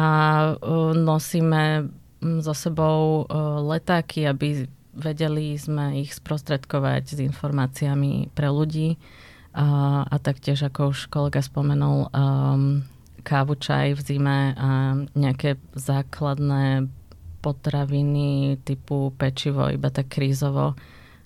nosíme 0.97 1.85
mm, 2.19 2.41
so 2.41 2.57
sebou 2.57 3.29
letáky, 3.69 4.25
aby 4.25 4.65
vedeli 4.95 5.59
sme 5.59 6.01
ich 6.01 6.17
sprostredkovať 6.17 7.03
s 7.05 7.19
informáciami 7.21 8.33
pre 8.33 8.49
ľudí. 8.49 8.97
A, 9.55 10.01
a 10.03 10.15
taktiež, 10.19 10.67
ako 10.67 10.91
už 10.91 11.07
kolega 11.07 11.39
spomenul, 11.39 12.11
um, 12.11 12.83
kávu, 13.23 13.55
čaj 13.55 13.95
v 13.95 14.01
zime 14.03 14.39
a 14.53 14.99
nejaké 15.15 15.57
základné 15.73 16.91
potraviny 17.41 18.57
typu 18.61 19.13
pečivo 19.17 19.69
iba 19.69 19.89
tak 19.93 20.13
krízovo, 20.13 20.73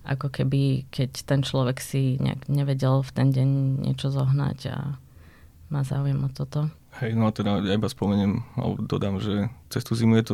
ako 0.04 0.28
keby 0.32 0.88
keď 0.92 1.12
ten 1.28 1.42
človek 1.44 1.80
si 1.80 2.20
nejak 2.20 2.48
nevedel 2.52 3.04
v 3.04 3.12
ten 3.12 3.28
deň 3.32 3.50
niečo 3.88 4.12
zohnať 4.12 4.60
a 4.72 4.78
má 5.70 5.82
záujem 5.84 6.20
o 6.20 6.30
toto. 6.32 6.72
Hej, 7.00 7.16
no 7.16 7.28
a 7.28 7.32
teda 7.32 7.64
ja 7.64 7.80
iba 7.80 7.88
spomeniem, 7.88 8.44
alebo 8.60 8.84
dodám, 8.84 9.24
že 9.24 9.48
cez 9.72 9.88
tú 9.88 9.96
zimu 9.96 10.20
je 10.20 10.26
to 10.26 10.34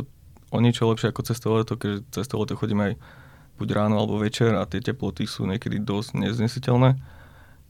o 0.50 0.58
niečo 0.62 0.90
lepšie 0.90 1.14
ako 1.14 1.22
cez 1.22 1.38
to 1.38 1.48
leto, 1.54 1.74
keďže 1.78 2.00
cez 2.10 2.26
to 2.26 2.42
leto 2.42 2.58
chodím 2.58 2.82
aj 2.82 2.94
buď 3.62 3.68
ráno 3.72 4.02
alebo 4.02 4.20
večer 4.20 4.58
a 4.58 4.68
tie 4.68 4.84
teploty 4.84 5.30
sú 5.30 5.48
niekedy 5.48 5.80
dosť 5.80 6.20
neznesiteľné. 6.20 6.98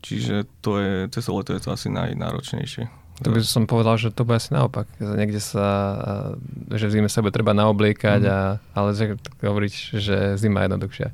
Čiže 0.02 0.46
to 0.62 0.78
je, 0.78 0.94
cez 1.10 1.24
to 1.25 1.32
leto 1.34 1.52
je 1.54 1.62
to 1.62 1.70
asi 1.74 1.88
najnáročnejšie. 1.90 3.06
To 3.24 3.32
by 3.32 3.40
som 3.48 3.64
povedal, 3.64 3.96
že 3.96 4.12
to 4.12 4.28
bude 4.28 4.44
asi 4.44 4.52
naopak. 4.52 4.92
Niekde 5.00 5.40
sa, 5.40 5.68
že 6.68 6.92
v 6.92 7.00
zime 7.00 7.08
sebe 7.08 7.32
treba 7.32 7.56
naobliekať, 7.56 8.22
mm. 8.28 8.32
a, 8.32 8.40
ale 8.75 8.90
že 8.92 9.16
hovoriť, 9.40 9.74
že 9.96 10.16
zima 10.36 10.62
je 10.62 10.66
jednoduchšia. 10.68 11.10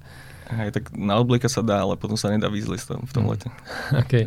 Hej, 0.52 0.70
tak 0.76 0.84
naoblieka 0.98 1.46
sa 1.46 1.62
dá, 1.62 1.86
ale 1.86 1.96
potom 2.02 2.18
sa 2.18 2.34
nedá 2.34 2.50
výzliť 2.50 3.06
v 3.06 3.14
tom 3.14 3.24
mm. 3.26 3.30
lete. 3.30 3.50
Okay. 4.02 4.26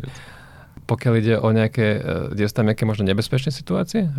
Pokiaľ 0.85 1.13
ide 1.17 1.35
o 1.41 1.49
nejaké, 1.49 2.01
sú 2.37 2.53
tam 2.53 2.69
nejaké 2.69 2.85
možno 2.85 3.05
nebezpečné 3.09 3.49
situácie? 3.49 4.09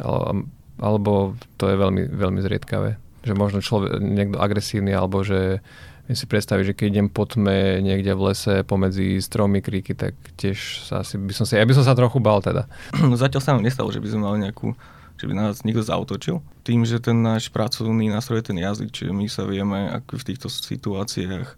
Alebo 0.77 1.39
to 1.57 1.71
je 1.71 1.77
veľmi, 1.79 2.11
veľmi 2.11 2.41
zriedkavé? 2.43 2.99
Že 3.23 3.35
možno 3.35 3.59
človek, 3.63 4.03
niekto 4.03 4.39
agresívny, 4.39 4.91
alebo 4.95 5.23
že 5.23 5.63
Viem 6.07 6.15
si 6.15 6.31
predstaviť, 6.31 6.65
že 6.71 6.77
keď 6.79 6.87
idem 6.87 7.09
po 7.11 7.27
tme 7.27 7.83
niekde 7.83 8.15
v 8.15 8.31
lese 8.31 8.63
pomedzi 8.63 9.19
stromy, 9.19 9.59
kríky, 9.59 9.91
tak 9.99 10.15
tiež 10.39 10.87
sa 10.87 11.03
asi 11.03 11.19
by 11.19 11.35
som 11.35 11.43
si, 11.43 11.59
ja 11.59 11.67
by 11.67 11.75
som 11.75 11.83
sa 11.83 11.99
trochu 11.99 12.23
bal 12.23 12.39
teda. 12.39 12.71
Zatiaľ 13.27 13.43
sa 13.43 13.59
nám 13.59 13.67
nestalo, 13.67 13.91
že 13.91 13.99
by 13.99 14.09
sme 14.15 14.23
mali 14.23 14.47
nejakú 14.47 14.75
že 15.17 15.25
by 15.25 15.33
nás 15.33 15.65
niekto 15.65 15.81
zautočil. 15.81 16.45
Tým, 16.61 16.85
že 16.85 17.01
ten 17.01 17.25
náš 17.25 17.49
pracovný 17.49 18.13
nástroj 18.13 18.45
je 18.45 18.53
ten 18.53 18.61
jazyk, 18.61 18.93
čiže 18.93 19.17
my 19.17 19.25
sa 19.33 19.49
vieme 19.49 19.89
ako 19.89 20.21
v 20.21 20.27
týchto 20.29 20.53
situáciách, 20.53 21.57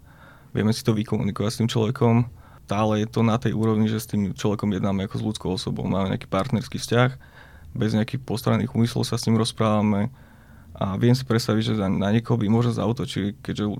vieme 0.55 0.71
si 0.71 0.79
to 0.79 0.95
vykomunikovať 0.95 1.51
s 1.51 1.59
tým 1.59 1.69
človekom, 1.69 2.23
stále 2.69 3.01
je 3.01 3.09
to 3.09 3.25
na 3.25 3.41
tej 3.41 3.57
úrovni, 3.57 3.89
že 3.89 3.97
s 3.97 4.13
tým 4.13 4.29
človekom 4.37 4.69
jednáme 4.69 5.09
ako 5.09 5.17
s 5.17 5.25
ľudskou 5.25 5.49
osobou. 5.57 5.89
Máme 5.89 6.13
nejaký 6.13 6.29
partnerský 6.29 6.77
vzťah, 6.77 7.17
bez 7.73 7.97
nejakých 7.97 8.21
postranných 8.21 8.77
úmyslov 8.77 9.09
sa 9.09 9.17
s 9.17 9.25
ním 9.25 9.41
rozprávame 9.41 10.13
a 10.77 10.93
viem 11.01 11.17
si 11.17 11.25
predstaviť, 11.25 11.73
že 11.73 11.73
na 11.81 12.13
niekoho 12.13 12.37
by 12.37 12.45
možno 12.45 12.77
zautočili, 12.77 13.33
keďže 13.41 13.73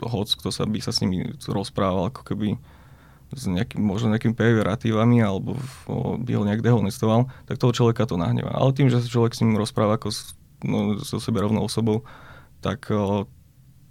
hoc, 0.00 0.28
kto 0.40 0.48
sa 0.48 0.64
by 0.64 0.80
sa 0.80 0.96
s 0.96 1.04
nimi 1.04 1.36
rozprával 1.44 2.08
ako 2.08 2.24
keby 2.24 2.56
s 3.36 3.44
nejakým, 3.44 3.84
možno 3.84 4.08
nejakými 4.08 4.32
pejoratívami 4.32 5.20
alebo 5.20 5.60
by 6.24 6.32
ho 6.32 6.48
nejak 6.48 6.64
dehonestoval, 6.64 7.28
tak 7.44 7.60
toho 7.60 7.76
človeka 7.76 8.08
to 8.08 8.16
nahneva. 8.16 8.56
Ale 8.56 8.72
tým, 8.72 8.88
že 8.88 9.04
sa 9.04 9.08
človek 9.12 9.36
s 9.36 9.44
ním 9.44 9.60
rozpráva 9.60 10.00
ako 10.00 10.08
s, 10.08 10.32
no, 10.64 10.96
so 11.04 11.20
sebe 11.20 11.44
rovnou 11.44 11.68
osobou, 11.68 12.08
tak, 12.64 12.88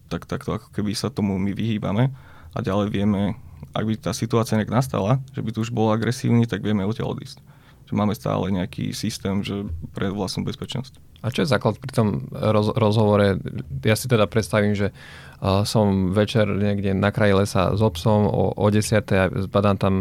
tak, 0.10 0.26
tak 0.26 0.42
to 0.42 0.58
ako 0.58 0.74
keby 0.74 0.98
sa 0.98 1.14
tomu 1.14 1.38
my 1.38 1.54
vyhýbame 1.54 2.10
a 2.54 2.58
ďalej 2.66 2.90
vieme, 2.90 3.38
ak 3.74 3.84
by 3.84 3.94
tá 3.98 4.12
situácia 4.14 4.56
nejak 4.56 4.72
nastala, 4.72 5.20
že 5.34 5.42
by 5.42 5.50
tu 5.50 5.66
už 5.66 5.74
bol 5.74 5.90
agresívny, 5.90 6.46
tak 6.46 6.62
vieme 6.62 6.86
odtiaľ 6.86 7.18
odísť. 7.18 7.42
Že 7.90 7.94
máme 7.98 8.14
stále 8.16 8.54
nejaký 8.54 8.96
systém 8.96 9.44
že 9.44 9.68
pre 9.92 10.14
vlastnú 10.14 10.46
bezpečnosť. 10.48 11.02
A 11.24 11.32
čo 11.32 11.44
je 11.44 11.52
základ 11.52 11.80
pri 11.80 11.92
tom 11.92 12.08
roz, 12.32 12.76
rozhovore? 12.76 13.40
Ja 13.84 13.96
si 13.96 14.12
teda 14.12 14.28
predstavím, 14.28 14.76
že 14.76 14.92
uh, 14.92 15.64
som 15.64 16.12
večer 16.12 16.48
niekde 16.48 16.92
na 16.94 17.16
kraji 17.16 17.44
lesa 17.44 17.72
s 17.74 17.82
obsom 17.82 18.28
o, 18.28 18.52
o 18.52 18.68
10. 18.68 19.04
a 19.12 19.32
zbadám 19.32 19.78
tam 19.80 19.96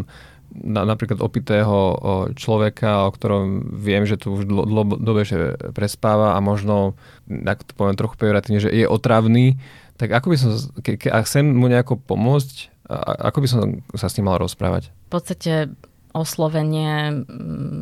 na, 0.53 0.85
napríklad 0.85 1.17
opitého 1.17 1.97
človeka, 2.37 3.09
o 3.09 3.11
ktorom 3.11 3.73
viem, 3.73 4.05
že 4.05 4.21
tu 4.21 4.37
už 4.37 4.45
dlhodobejšie 4.45 5.73
prespáva 5.73 6.37
a 6.37 6.39
možno, 6.39 6.93
ak 7.25 7.65
to 7.65 7.73
poviem 7.73 7.97
trochu 7.97 8.15
pejoratívne, 8.21 8.61
že 8.61 8.69
je 8.69 8.85
otravný, 8.85 9.57
tak 9.97 10.13
ako 10.13 10.27
by 10.29 10.37
som, 10.37 10.51
ke, 10.85 10.97
ke, 10.97 11.09
ak 11.09 11.25
chcem 11.25 11.45
mu 11.45 11.65
nejako 11.69 11.97
pomôcť, 11.97 12.72
ako 13.01 13.37
by 13.41 13.47
som 13.49 13.59
sa 13.97 14.07
s 14.11 14.15
ním 14.19 14.29
mal 14.29 14.37
rozprávať? 14.37 14.93
V 15.07 15.11
podstate 15.11 15.73
oslovenie, 16.13 17.25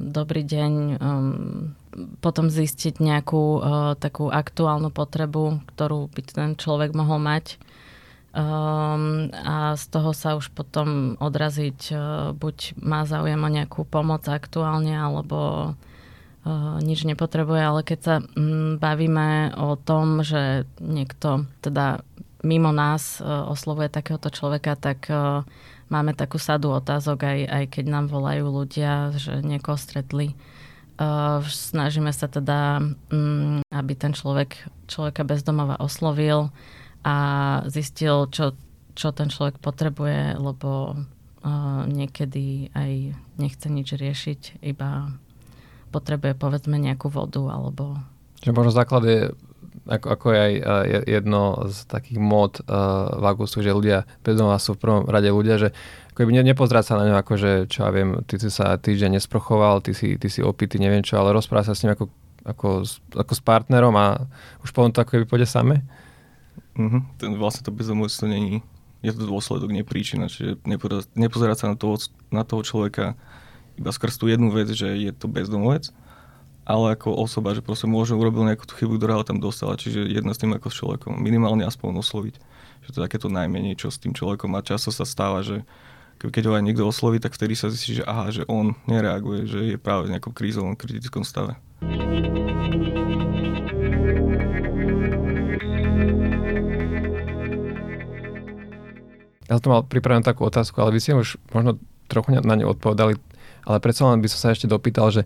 dobrý 0.07 0.47
deň, 0.47 0.73
um, 1.03 1.75
potom 2.23 2.47
zistiť 2.47 3.03
nejakú 3.03 3.43
uh, 3.59 3.59
takú 3.99 4.31
aktuálnu 4.31 4.87
potrebu, 4.89 5.59
ktorú 5.75 6.07
by 6.07 6.21
ten 6.23 6.51
človek 6.55 6.95
mohol 6.95 7.19
mať. 7.19 7.59
Um, 8.31 9.27
a 9.35 9.75
z 9.75 9.83
toho 9.91 10.15
sa 10.15 10.39
už 10.39 10.55
potom 10.55 11.19
odraziť, 11.19 11.79
uh, 11.91 11.99
buď 12.31 12.79
má 12.79 13.03
záujem 13.03 13.43
o 13.43 13.51
nejakú 13.51 13.83
pomoc 13.83 14.23
aktuálne, 14.31 14.95
alebo 14.95 15.75
uh, 16.47 16.79
nič 16.79 17.03
nepotrebuje, 17.03 17.59
ale 17.59 17.81
keď 17.83 17.99
sa 17.99 18.15
um, 18.23 18.79
bavíme 18.79 19.51
o 19.59 19.75
tom, 19.75 20.23
že 20.23 20.63
niekto 20.79 21.43
teda 21.59 22.07
mimo 22.41 22.73
nás 22.73 23.21
uh, 23.21 23.47
oslovuje 23.49 23.89
takéhoto 23.89 24.29
človeka, 24.33 24.77
tak 24.77 25.09
uh, 25.09 25.45
máme 25.89 26.13
takú 26.13 26.37
sadu 26.41 26.73
otázok, 26.73 27.23
aj, 27.23 27.39
aj 27.47 27.65
keď 27.77 27.85
nám 27.89 28.05
volajú 28.09 28.49
ľudia, 28.49 29.15
že 29.17 29.41
niekoho 29.41 29.77
stretli. 29.77 30.33
Uh, 31.01 31.41
snažíme 31.45 32.13
sa 32.13 32.29
teda, 32.29 32.81
um, 33.09 33.61
aby 33.73 33.93
ten 33.97 34.13
človek 34.13 34.57
človeka 34.85 35.25
bezdomova 35.25 35.79
oslovil 35.81 36.53
a 37.01 37.15
zistil, 37.65 38.29
čo, 38.29 38.53
čo 38.93 39.09
ten 39.09 39.33
človek 39.33 39.57
potrebuje, 39.57 40.37
lebo 40.37 40.99
niekedy 41.89 42.69
aj 42.77 43.17
nechce 43.41 43.65
nič 43.65 43.97
riešiť, 43.97 44.61
iba 44.61 45.09
potrebuje 45.89 46.37
povedzme 46.37 46.77
nejakú 46.77 47.09
vodu 47.09 47.41
alebo... 47.49 47.97
Čiže 48.45 48.53
možno 48.53 48.71
základ 48.73 49.03
je 49.05 49.19
ako, 49.89 50.07
ako 50.13 50.27
je 50.29 50.39
aj 50.39 50.85
jedno 51.09 51.41
z 51.69 51.77
takých 51.89 52.19
mód 52.21 52.61
uh, 52.61 53.17
v 53.17 53.23
augustu, 53.25 53.65
že 53.65 53.73
ľudia 53.73 54.05
bezdomova 54.21 54.61
sú 54.61 54.77
v 54.77 54.81
prvom 54.81 55.03
rade 55.09 55.33
ľudia, 55.33 55.57
že 55.57 55.69
ako 56.11 56.27
by 56.27 56.43
nepozerať 56.43 56.85
sa 56.85 56.99
na 56.99 57.07
ňo 57.09 57.15
ako, 57.17 57.33
že 57.39 57.51
čo 57.71 57.87
ja 57.87 57.89
viem, 57.89 58.21
ty 58.27 58.37
si 58.37 58.51
sa 58.51 58.77
týždeň 58.77 59.17
nesprochoval, 59.17 59.81
ty 59.81 59.95
si, 59.95 60.19
ty 60.21 60.27
si 60.27 60.43
opitý, 60.43 60.77
neviem 60.77 61.01
čo, 61.01 61.17
ale 61.17 61.33
rozpráva 61.33 61.65
sa 61.65 61.73
s 61.73 61.81
ním 61.81 61.95
ako, 61.95 62.11
ako, 62.45 62.67
ako 63.15 63.33
s 63.33 63.41
partnerom 63.41 63.95
a 63.97 64.27
už 64.61 64.69
potom 64.69 64.93
to 64.93 65.01
ako 65.01 65.23
by 65.23 65.25
pôjde 65.25 65.47
same? 65.49 65.81
Mm-hmm. 66.77 67.01
Ten, 67.17 67.29
vlastne 67.39 67.63
to 67.65 67.73
bezdomovstvo 67.73 68.27
není, 68.27 68.61
je 69.01 69.11
to 69.17 69.25
dôsledok, 69.25 69.73
nie 69.73 69.87
príčina, 69.87 70.29
čiže 70.29 70.61
nepozerať 71.17 71.57
sa 71.57 71.67
na 71.73 71.75
toho, 71.79 71.97
na 72.29 72.45
toho 72.45 72.61
človeka 72.61 73.17
iba 73.79 73.89
skrz 73.89 74.21
tú 74.21 74.29
jednu 74.29 74.53
vec, 74.53 74.69
že 74.69 74.93
je 74.93 75.11
to 75.15 75.25
bezdomovec, 75.25 75.89
ale 76.65 76.93
ako 76.93 77.17
osoba, 77.17 77.57
že 77.57 77.65
proste 77.65 77.89
možno 77.89 78.21
urobil 78.21 78.45
nejakú 78.45 78.69
tú 78.69 78.77
chybu, 78.77 79.01
ktorá 79.01 79.17
ho 79.17 79.25
tam 79.25 79.41
dostala, 79.41 79.79
čiže 79.79 80.05
jedna 80.05 80.31
s 80.31 80.41
tým 80.41 80.53
ako 80.53 80.67
s 80.69 80.77
človekom, 80.77 81.17
minimálne 81.17 81.65
aspoň 81.65 82.01
osloviť. 82.05 82.35
Že 82.85 82.89
to 82.89 82.97
je 82.97 83.05
takéto 83.05 83.27
najmenej, 83.29 83.77
čo 83.77 83.89
s 83.89 84.01
tým 84.01 84.13
človekom 84.13 84.53
a 84.57 84.65
často 84.65 84.93
sa 84.93 85.05
stáva, 85.05 85.41
že 85.41 85.65
keď 86.21 86.43
ho 86.49 86.53
aj 86.53 86.61
niekto 86.61 86.85
osloví, 86.85 87.17
tak 87.17 87.33
vtedy 87.33 87.57
sa 87.57 87.73
zistí, 87.73 87.97
že 87.97 88.05
aha, 88.05 88.29
že 88.29 88.45
on 88.45 88.77
nereaguje, 88.85 89.49
že 89.49 89.59
je 89.73 89.77
práve 89.81 90.05
v 90.05 90.13
nejakom 90.13 90.37
krízovom 90.37 90.77
kritickom 90.77 91.25
stave. 91.25 91.57
Ja 99.49 99.59
som 99.59 99.73
mal 99.73 99.81
pripravenú 99.83 100.21
takú 100.21 100.45
otázku, 100.45 100.77
ale 100.79 100.93
vy 100.93 100.99
ste 101.01 101.17
už 101.17 101.41
možno 101.51 101.81
trochu 102.05 102.37
na 102.37 102.55
ňu 102.55 102.71
odpovedali, 102.71 103.17
ale 103.65 103.77
predsa 103.81 104.07
len 104.07 104.21
by 104.21 104.29
som 104.29 104.39
sa 104.39 104.53
ešte 104.53 104.69
dopýtal, 104.69 105.09
že 105.09 105.25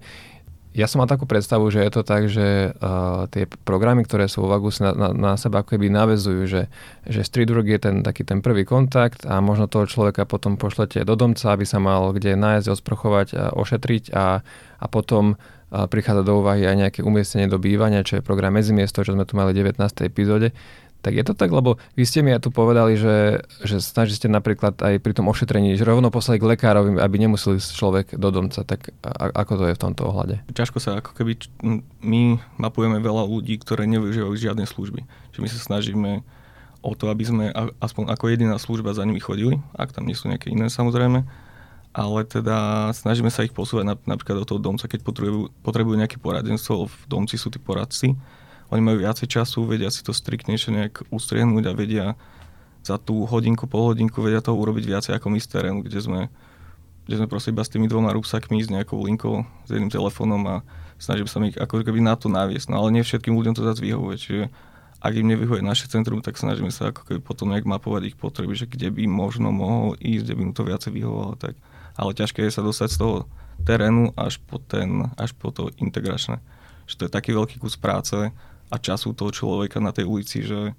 ja 0.75 0.91
som 0.91 0.99
mal 0.99 1.07
takú 1.07 1.23
predstavu, 1.23 1.71
že 1.71 1.87
je 1.87 1.91
to 1.95 2.03
tak, 2.03 2.27
že 2.27 2.75
uh, 2.75 3.31
tie 3.31 3.47
programy, 3.63 4.03
ktoré 4.03 4.27
sú 4.27 4.43
v 4.43 4.59
Agus 4.59 4.83
na, 4.83 4.91
na, 4.91 5.09
na 5.15 5.31
seba 5.39 5.63
ako 5.63 5.79
keby 5.79 5.87
navezujú, 5.87 6.43
že, 6.51 6.67
že 7.07 7.23
street 7.23 7.47
work 7.55 7.71
je 7.71 7.79
ten 7.79 7.95
taký 8.03 8.27
ten 8.27 8.43
prvý 8.43 8.67
kontakt 8.67 9.23
a 9.23 9.39
možno 9.39 9.71
toho 9.71 9.87
človeka 9.87 10.27
potom 10.27 10.59
pošlete 10.59 11.07
do 11.07 11.15
domca, 11.15 11.55
aby 11.55 11.63
sa 11.63 11.79
mal 11.79 12.11
kde 12.11 12.35
nájsť, 12.35 12.67
osprchovať 12.67 13.27
a 13.39 13.43
ošetriť 13.55 14.11
a, 14.11 14.43
a 14.83 14.85
potom 14.91 15.39
prichádza 15.75 16.23
do 16.23 16.39
úvahy 16.39 16.63
aj 16.63 16.75
nejaké 16.77 16.99
umiestnenie 17.01 17.49
do 17.49 17.59
bývania, 17.59 18.05
čo 18.05 18.19
je 18.19 18.23
program 18.23 18.55
Medzimiesto, 18.55 19.03
čo 19.03 19.11
sme 19.11 19.27
tu 19.27 19.35
mali 19.35 19.51
v 19.51 19.65
19. 19.65 19.81
epizóde. 20.07 20.55
Tak 21.05 21.13
je 21.13 21.21
to 21.21 21.37
tak, 21.37 21.53
lebo 21.53 21.77
vy 21.93 22.01
ste 22.01 22.25
mi 22.25 22.33
aj 22.33 22.41
tu 22.41 22.49
povedali, 22.49 22.97
že, 22.97 23.45
že 23.61 23.77
snažíte 23.77 24.25
napríklad 24.25 24.73
aj 24.81 24.97
pri 25.05 25.13
tom 25.13 25.29
ošetrení, 25.29 25.77
že 25.77 25.85
rovno 25.85 26.09
poslali 26.09 26.41
k 26.41 26.57
lekárovi, 26.57 26.97
aby 26.97 27.15
nemuseli 27.21 27.61
človek 27.61 28.17
do 28.17 28.33
domca. 28.33 28.65
Tak 28.65 28.89
a, 29.05 29.29
ako 29.45 29.53
to 29.61 29.63
je 29.69 29.77
v 29.77 29.83
tomto 29.85 30.01
ohľade? 30.09 30.41
Ťažko 30.49 30.81
sa, 30.81 30.97
ako 31.05 31.13
keby 31.13 31.37
my 32.01 32.41
mapujeme 32.57 32.97
veľa 32.97 33.21
ľudí, 33.21 33.61
ktoré 33.61 33.85
nevyužívajú 33.85 34.33
žiadne 34.33 34.65
služby. 34.65 35.05
Čiže 35.29 35.41
my 35.45 35.49
sa 35.53 35.59
snažíme 35.61 36.11
o 36.81 36.91
to, 36.97 37.13
aby 37.13 37.21
sme 37.21 37.45
aspoň 37.77 38.09
ako 38.09 38.25
jediná 38.33 38.57
služba 38.57 38.97
za 38.97 39.05
nimi 39.05 39.21
chodili, 39.21 39.61
ak 39.77 39.93
tam 39.93 40.09
nie 40.09 40.17
sú 40.17 40.25
nejaké 40.25 40.49
iné 40.49 40.73
samozrejme, 40.73 41.21
ale 41.93 42.19
teda 42.25 42.89
snažíme 42.97 43.29
sa 43.29 43.45
ich 43.45 43.53
posúvať 43.53 43.93
napríklad 44.09 44.41
do 44.41 44.45
toho 44.45 44.61
domca, 44.61 44.89
keď 44.89 45.05
potrebujú, 45.05 45.53
potrebujú 45.61 45.95
nejaké 46.01 46.17
poradenstvo, 46.17 46.89
v 46.89 46.97
domci 47.05 47.37
sú 47.37 47.53
tí 47.53 47.61
poradci, 47.61 48.17
oni 48.73 48.81
majú 48.81 48.97
viacej 49.01 49.27
času, 49.29 49.65
vedia 49.69 49.93
si 49.93 50.01
to 50.01 50.15
striktnejšie 50.15 50.69
nejak 50.73 50.93
ustriehnúť 51.13 51.63
a 51.69 51.73
vedia 51.77 52.05
za 52.85 53.01
tú 53.01 53.25
hodinku, 53.25 53.65
pol 53.65 53.93
hodinku 53.93 54.21
vedia 54.21 54.45
toho 54.45 54.57
urobiť 54.57 54.85
viacej 54.85 55.11
ako 55.17 55.33
my 55.33 55.39
z 55.41 55.47
terénu, 55.49 55.79
kde 55.81 55.99
sme, 56.01 56.21
kde 57.09 57.15
sme 57.17 57.27
proste 57.29 57.49
iba 57.49 57.65
s 57.65 57.73
tými 57.73 57.89
dvoma 57.89 58.13
rúbsakmi, 58.13 58.61
s 58.61 58.69
nejakou 58.69 59.01
linkou, 59.01 59.45
s 59.65 59.69
jedným 59.73 59.89
telefónom 59.89 60.41
a 60.45 60.55
snažím 61.01 61.25
sa 61.25 61.41
mi 61.41 61.49
ako 61.53 61.81
keby 61.81 62.01
na 62.01 62.13
to 62.13 62.29
naviesť. 62.29 62.69
No 62.69 62.85
ale 62.85 62.93
nie 62.93 63.03
všetkým 63.05 63.33
ľuďom 63.33 63.57
to 63.57 63.65
zase 63.65 63.81
vyhovuje, 63.81 64.15
čiže 64.21 64.43
ak 65.05 65.13
im 65.13 65.29
nevyhovuje 65.29 65.61
naše 65.61 65.85
centrum, 65.85 66.21
tak 66.25 66.37
snažíme 66.37 66.73
sa 66.73 66.89
ako 66.89 67.05
keby 67.05 67.19
potom 67.21 67.53
nejak 67.53 67.69
mapovať 67.69 68.09
ich 68.09 68.17
potreby, 68.17 68.57
že 68.57 68.65
kde 68.65 68.89
by 68.89 69.05
možno 69.05 69.53
mohol 69.53 69.93
ísť, 70.01 70.23
kde 70.25 70.35
by 70.37 70.43
mu 70.49 70.53
to 70.57 70.63
viacej 70.65 70.91
vyhovovalo. 70.93 71.37
Tak. 71.37 71.53
Ale 71.93 72.17
ťažké 72.17 72.41
je 72.41 72.53
sa 72.53 72.65
dostať 72.65 72.89
z 72.89 72.97
toho 72.97 73.15
terénu 73.65 74.13
až 74.17 74.41
po, 74.41 74.57
ten, 74.57 75.09
až 75.13 75.37
po 75.37 75.53
to 75.53 75.69
integračné. 75.77 76.41
Že 76.89 76.95
to 76.97 77.03
je 77.05 77.11
taký 77.11 77.31
veľký 77.37 77.61
kus 77.61 77.77
práce, 77.77 78.33
a 78.69 78.75
času 78.81 79.13
toho 79.13 79.31
človeka 79.31 79.77
na 79.83 79.93
tej 79.93 80.05
ulici, 80.09 80.41
že, 80.41 80.73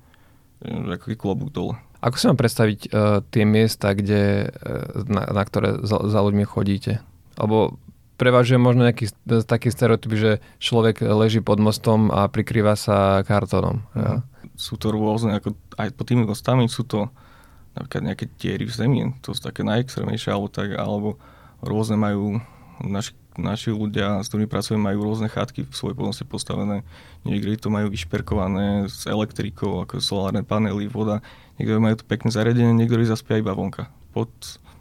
že 0.63 0.97
je 0.97 1.17
klobúk 1.19 1.51
dole. 1.55 1.79
Ako 2.03 2.17
si 2.21 2.29
mám 2.29 2.39
predstaviť 2.39 2.81
uh, 2.89 3.25
tie 3.33 3.45
miesta, 3.49 3.97
kde, 3.97 4.53
uh, 4.53 5.07
na, 5.07 5.27
na 5.33 5.43
ktoré 5.43 5.81
za, 5.83 6.03
za 6.07 6.21
ľuďmi 6.23 6.45
chodíte? 6.45 7.01
Lebo 7.41 7.81
prevažuje 8.17 8.57
možno 8.57 8.89
nejaký 8.89 9.13
taký 9.45 9.69
stereotyp, 9.69 10.13
že 10.17 10.31
človek 10.61 11.05
leží 11.05 11.45
pod 11.45 11.61
mostom 11.61 12.09
a 12.09 12.29
prikrýva 12.33 12.77
sa 12.77 13.21
kartónom. 13.25 13.85
Mm. 13.93 14.01
Ja. 14.01 14.13
Sú 14.57 14.81
to 14.81 14.89
rôzne, 14.89 15.37
ako 15.37 15.53
aj 15.77 15.89
pod 15.93 16.07
tými 16.09 16.25
mostami 16.25 16.65
sú 16.69 16.89
to 16.89 17.13
napríklad 17.77 18.03
nejaké 18.09 18.25
tiery 18.41 18.65
v 18.65 18.73
zemi, 18.73 19.01
to 19.21 19.37
sú 19.37 19.45
také 19.45 19.61
najextrémnejšie, 19.61 20.33
alebo, 20.33 20.49
tak, 20.49 20.73
alebo 20.81 21.21
rôzne 21.61 22.01
majú 22.01 22.41
naši 22.81 23.13
naši 23.39 23.73
ľudia, 23.73 24.21
s 24.25 24.33
ktorými 24.33 24.49
pracujeme, 24.51 24.93
majú 24.93 25.07
rôzne 25.07 25.29
chatky 25.31 25.65
v 25.65 25.73
svojej 25.73 25.97
plnosti 25.97 26.25
postavené. 26.25 26.83
Niektorí 27.25 27.57
to 27.61 27.69
majú 27.69 27.93
vyšperkované 27.93 28.89
s 28.91 29.05
elektrikou, 29.05 29.85
ako 29.85 30.01
solárne 30.01 30.43
panely, 30.43 30.89
voda. 30.89 31.21
Niektorí 31.57 31.79
majú 31.79 31.97
to 32.01 32.05
pekné 32.09 32.29
zariadenie, 32.33 32.73
niektorí 32.75 33.05
zaspia 33.07 33.41
iba 33.41 33.57
vonka. 33.57 33.93
Pod, 34.11 34.31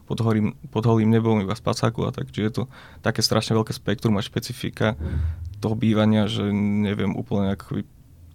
pod, 0.07 0.19
holým, 0.23 0.55
pod 0.71 0.83
holým 0.87 1.11
nebom, 1.11 1.39
iba 1.39 1.55
spacáku 1.55 2.07
a 2.07 2.11
tak. 2.15 2.31
Čiže 2.31 2.45
je 2.47 2.55
to 2.59 2.63
také 3.03 3.19
strašne 3.23 3.55
veľké 3.55 3.75
spektrum 3.75 4.15
a 4.17 4.25
špecifika 4.25 4.95
toho 5.59 5.75
bývania, 5.75 6.27
že 6.27 6.49
neviem 6.55 7.15
úplne 7.15 7.55
ako 7.55 7.83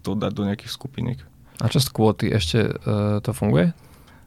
to 0.01 0.17
dať 0.17 0.33
do 0.33 0.43
nejakých 0.49 0.73
skupiniek. 0.73 1.21
A 1.61 1.69
čo 1.69 1.77
z 1.77 1.93
kvóty? 1.93 2.33
Ešte 2.33 2.73
uh, 2.73 3.21
to 3.21 3.37
funguje? 3.37 3.77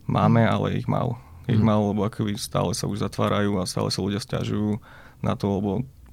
Máme, 0.05 0.45
ale 0.45 0.77
ich 0.77 0.85
málo. 0.85 1.17
Ich 1.49 1.59
mm. 1.59 1.65
málo, 1.65 1.91
lebo 1.91 2.05
akoby 2.05 2.37
stále 2.37 2.71
sa 2.77 2.85
už 2.87 3.03
zatvárajú 3.03 3.57
a 3.59 3.67
stále 3.67 3.89
sa 3.89 3.99
ľudia 3.99 4.21
stiažujú 4.21 4.79
na 5.23 5.39
to, 5.39 5.47
lebo 5.57 5.71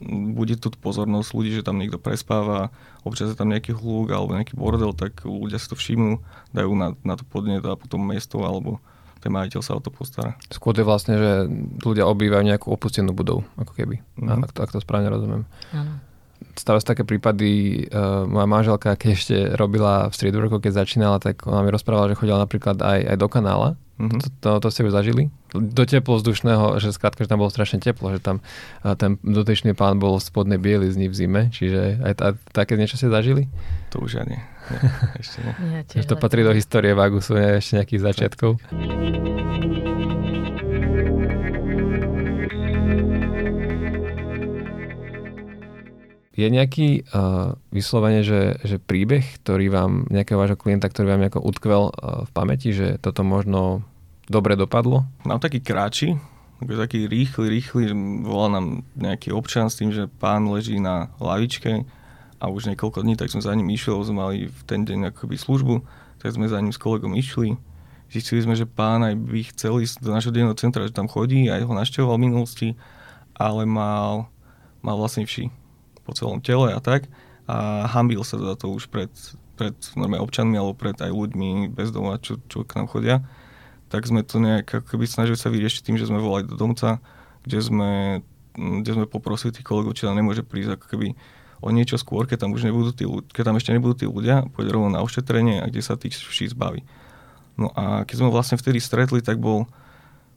bude 0.09 0.57
tu 0.57 0.73
pozornosť 0.73 1.29
ľudí, 1.37 1.51
že 1.61 1.67
tam 1.67 1.77
niekto 1.77 2.01
prespáva, 2.01 2.73
občas 3.05 3.29
je 3.29 3.37
tam 3.37 3.53
nejaký 3.53 3.77
hluk 3.77 4.09
alebo 4.09 4.33
nejaký 4.33 4.57
bordel, 4.57 4.97
tak 4.97 5.29
ľudia 5.29 5.61
si 5.61 5.69
to 5.69 5.77
všimnú, 5.77 6.25
dajú 6.57 6.73
na, 6.73 6.97
na 7.05 7.15
to 7.21 7.25
podnet 7.29 7.61
a 7.69 7.77
potom 7.77 8.01
mesto 8.01 8.41
alebo 8.41 8.81
ten 9.21 9.29
majiteľ 9.29 9.61
sa 9.61 9.77
o 9.77 9.85
to 9.85 9.93
postará. 9.93 10.41
Skôr 10.49 10.73
je 10.73 10.89
vlastne, 10.89 11.21
že 11.21 11.31
ľudia 11.85 12.09
obývajú 12.09 12.41
nejakú 12.41 12.73
opustenú 12.73 13.13
budovu, 13.13 13.45
ako 13.61 13.77
keby, 13.77 14.01
mm-hmm. 14.01 14.45
ak, 14.49 14.51
to, 14.57 14.59
ak 14.65 14.73
to 14.73 14.81
správne 14.81 15.13
rozumiem. 15.13 15.45
Ano. 15.77 16.01
Stávajú 16.57 16.81
sa 16.81 16.97
také 16.97 17.05
prípady, 17.05 17.85
uh, 17.93 18.25
moja 18.25 18.49
manželka, 18.49 18.97
keď 18.97 19.11
ešte 19.13 19.37
robila 19.61 20.09
v 20.09 20.17
streetworku, 20.17 20.57
keď 20.65 20.89
začínala, 20.89 21.21
tak 21.21 21.45
ona 21.45 21.61
mi 21.61 21.69
rozprávala, 21.69 22.09
že 22.09 22.17
chodila 22.17 22.41
napríklad 22.41 22.81
aj, 22.81 23.13
aj 23.13 23.17
do 23.21 23.29
kanála 23.29 23.77
Mm-hmm. 24.01 24.41
To, 24.41 24.57
to, 24.57 24.65
to 24.65 24.69
ste 24.73 24.89
už 24.89 24.97
zažili? 24.97 25.29
Do 25.53 25.85
teplozdušného, 25.85 26.81
že 26.81 26.97
skrátka, 26.97 27.21
že 27.21 27.29
tam 27.29 27.45
bolo 27.45 27.53
strašne 27.53 27.85
teplo, 27.85 28.09
že 28.17 28.25
tam 28.25 28.41
ten 28.97 29.21
dotyčný 29.21 29.77
pán 29.77 30.01
bol 30.01 30.17
v 30.17 30.25
spodnej 30.25 30.57
bielizni 30.57 31.13
v 31.13 31.15
zime, 31.15 31.43
čiže 31.53 32.01
aj 32.01 32.13
ta, 32.17 32.29
také 32.57 32.81
niečo 32.81 32.97
ste 32.97 33.13
zažili? 33.13 33.53
To 33.93 34.01
už 34.01 34.25
ani. 34.25 34.41
Nie, 34.41 34.81
ešte 35.21 35.39
nie. 35.45 35.53
nie 35.85 36.05
to 36.09 36.17
patrí 36.17 36.41
do 36.41 36.57
histórie 36.57 36.97
Vagusu, 36.97 37.37
nie, 37.37 37.61
ešte 37.61 37.77
nejakých 37.77 38.01
začiatkov. 38.01 38.57
Je 46.41 46.49
nejaký 46.49 47.05
uh, 47.13 47.53
vyslovene, 47.69 48.25
že, 48.25 48.57
že 48.65 48.81
príbeh, 48.81 49.45
ktorý 49.45 49.69
vám, 49.69 50.09
nejakého 50.09 50.41
vášho 50.41 50.57
klienta, 50.57 50.89
ktorý 50.89 51.13
vám 51.13 51.21
nejako 51.21 51.45
utkvel 51.45 51.83
uh, 51.93 52.25
v 52.25 52.31
pamäti, 52.33 52.73
že 52.73 52.97
toto 52.97 53.21
možno 53.21 53.85
dobre 54.31 54.55
dopadlo? 54.55 55.03
Mám 55.27 55.43
taký 55.43 55.59
kráči, 55.59 56.15
taký 56.63 57.11
rýchly, 57.11 57.51
rýchly, 57.51 57.91
volá 58.23 58.63
nám 58.63 58.87
nejaký 58.95 59.35
občan 59.35 59.67
s 59.67 59.83
tým, 59.83 59.91
že 59.91 60.07
pán 60.07 60.47
leží 60.47 60.79
na 60.79 61.11
lavičke 61.19 61.83
a 62.39 62.45
už 62.47 62.71
niekoľko 62.71 63.03
dní, 63.03 63.19
tak 63.19 63.35
sme 63.35 63.43
za 63.43 63.51
ním 63.59 63.67
išli, 63.75 63.91
sme 64.07 64.17
mali 64.23 64.37
v 64.47 64.61
ten 64.71 64.87
deň 64.87 65.11
akoby 65.11 65.35
službu, 65.35 65.83
tak 66.23 66.31
sme 66.31 66.47
za 66.47 66.63
ním 66.63 66.71
s 66.71 66.79
kolegom 66.79 67.19
išli. 67.19 67.59
Zistili 68.11 68.43
sme, 68.43 68.55
že 68.55 68.71
pán 68.71 69.03
aj 69.03 69.15
by 69.19 69.41
chcel 69.55 69.83
ísť 69.83 70.03
do 70.03 70.15
našho 70.15 70.31
denného 70.31 70.55
centra, 70.55 70.87
že 70.87 70.95
tam 70.95 71.11
chodí, 71.11 71.51
aj 71.51 71.67
ho 71.67 71.75
naštevoval 71.75 72.19
v 72.19 72.25
minulosti, 72.31 72.69
ale 73.35 73.67
mal, 73.67 74.31
mal 74.83 74.95
vlastne 74.99 75.27
vši 75.27 75.51
po 76.07 76.15
celom 76.15 76.39
tele 76.39 76.71
a 76.71 76.79
tak. 76.79 77.11
A 77.51 77.87
hambil 77.91 78.23
sa 78.23 78.39
za 78.39 78.55
to 78.55 78.71
už 78.71 78.91
pred, 78.91 79.11
pred 79.59 79.75
občanmi 79.99 80.55
alebo 80.55 80.75
pred 80.75 80.95
aj 80.99 81.11
ľuďmi 81.11 81.71
bez 81.71 81.91
doma, 81.91 82.19
čo, 82.19 82.39
čo 82.47 82.63
k 82.63 82.79
nám 82.79 82.87
chodia 82.91 83.23
tak 83.91 84.07
sme 84.07 84.23
to 84.23 84.39
nejak 84.39 84.71
ako 84.71 84.87
keby 84.87 85.05
snažili 85.11 85.35
sa 85.35 85.51
vyriešiť 85.51 85.83
tým, 85.83 85.99
že 85.99 86.07
sme 86.07 86.23
volali 86.23 86.47
do 86.47 86.55
domca, 86.55 87.03
kde 87.43 87.59
sme, 87.59 87.91
kde 88.55 88.91
sme 88.95 89.11
poprosili 89.11 89.51
tých 89.51 89.67
kolegov, 89.67 89.99
či 89.99 90.07
tam 90.07 90.15
nemôže 90.15 90.47
prísť 90.47 90.79
ako 90.79 90.87
keby 90.87 91.19
o 91.61 91.69
niečo 91.75 91.99
skôr, 91.99 92.25
keď 92.25 92.47
tam 92.47 92.55
už 92.55 92.71
nebudú 92.71 92.95
tí, 92.95 93.05
keď 93.35 93.53
tam 93.53 93.59
ešte 93.59 93.75
nebudú 93.75 93.95
tí 93.99 94.07
ľudia, 94.07 94.47
pôjde 94.55 94.71
rovno 94.73 94.95
na 94.95 95.03
ošetrenie 95.03 95.61
a 95.61 95.69
kde 95.69 95.83
sa 95.83 95.99
tých 95.99 96.17
vší 96.17 96.55
zbaví. 96.55 96.87
No 97.59 97.75
a 97.75 98.07
keď 98.07 98.25
sme 98.25 98.33
vlastne 98.33 98.57
vtedy 98.57 98.81
stretli, 98.81 99.21
tak 99.21 99.43
bol, 99.43 99.69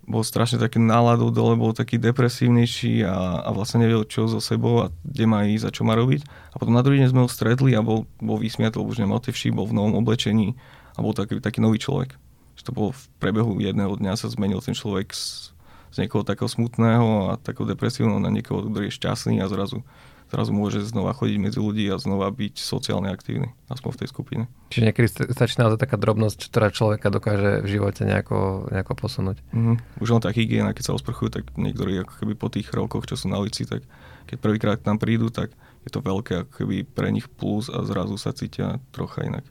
bol 0.03 0.25
strašne 0.25 0.59
taký 0.59 0.81
náladou 0.81 1.31
dole, 1.31 1.55
bol 1.55 1.71
taký 1.71 2.01
depresívnejší 2.01 3.07
a, 3.07 3.47
a 3.47 3.49
vlastne 3.55 3.85
nevedel, 3.85 4.03
čo 4.09 4.27
so 4.27 4.43
sebou 4.43 4.83
a 4.83 4.91
kde 5.05 5.23
má 5.29 5.47
ísť 5.47 5.69
a 5.69 5.71
čo 5.71 5.87
má 5.87 5.95
robiť. 5.95 6.25
A 6.51 6.59
potom 6.59 6.75
na 6.75 6.83
druhý 6.83 6.99
deň 6.99 7.15
sme 7.15 7.23
ho 7.23 7.29
stretli 7.29 7.71
a 7.77 7.85
bol, 7.85 8.09
bol 8.19 8.41
vysmiatý, 8.41 8.81
už 8.81 8.99
nemal 8.99 9.23
tie 9.23 9.31
vší, 9.31 9.55
bol 9.55 9.69
v 9.69 9.77
novom 9.79 9.95
oblečení 9.95 10.59
a 10.97 10.99
bol 10.99 11.15
taký, 11.15 11.39
taký 11.39 11.63
nový 11.63 11.79
človek 11.79 12.19
že 12.63 12.71
to 12.71 12.71
bolo 12.71 12.95
v 12.95 13.03
prebehu 13.19 13.59
jedného 13.59 13.99
dňa 13.99 14.15
sa 14.15 14.31
zmenil 14.31 14.63
ten 14.63 14.71
človek 14.71 15.11
z, 15.11 15.51
z 15.91 15.95
niekoho 15.99 16.23
takého 16.23 16.47
smutného 16.47 17.35
a 17.35 17.43
takého 17.43 17.67
depresívneho 17.67 18.23
na 18.23 18.31
niekoho, 18.31 18.63
ktorý 18.63 18.87
je 18.87 18.95
šťastný 18.95 19.43
a 19.43 19.51
zrazu, 19.51 19.83
zrazu 20.31 20.55
môže 20.55 20.79
znova 20.87 21.11
chodiť 21.11 21.37
medzi 21.43 21.59
ľudí 21.59 21.91
a 21.91 21.99
znova 21.99 22.31
byť 22.31 22.55
sociálne 22.55 23.11
aktívny, 23.11 23.51
aspoň 23.67 23.89
v 23.91 23.99
tej 23.99 24.07
skupine. 24.15 24.43
Čiže 24.71 24.85
niekedy 24.87 25.07
stačí 25.35 25.59
naozaj 25.59 25.83
taká 25.83 25.99
drobnosť, 25.99 26.39
ktorá 26.55 26.71
človeka 26.71 27.11
dokáže 27.11 27.59
v 27.61 27.67
živote 27.67 28.07
nejako, 28.07 28.71
nejako 28.71 28.93
posunúť. 28.95 29.43
Mm-hmm. 29.51 29.99
Už 29.99 30.07
len 30.15 30.23
tá 30.23 30.31
hygiena, 30.31 30.71
keď 30.71 30.87
sa 30.87 30.95
osprchujú, 30.95 31.35
tak 31.35 31.51
niektorí 31.59 31.99
ako 31.99 32.13
keby 32.15 32.33
po 32.39 32.47
tých 32.47 32.71
rokoch, 32.71 33.03
čo 33.03 33.19
sú 33.19 33.27
na 33.27 33.43
lici, 33.43 33.67
tak 33.67 33.83
keď 34.31 34.37
prvýkrát 34.39 34.79
tam 34.79 34.95
prídu, 34.95 35.27
tak 35.27 35.51
je 35.83 35.91
to 35.91 35.99
veľké 35.99 36.47
ako 36.47 36.51
keby 36.63 36.87
pre 36.87 37.11
nich 37.11 37.27
plus 37.27 37.67
a 37.67 37.83
zrazu 37.83 38.15
sa 38.15 38.31
cítia 38.31 38.79
trocha 38.95 39.27
inak. 39.27 39.43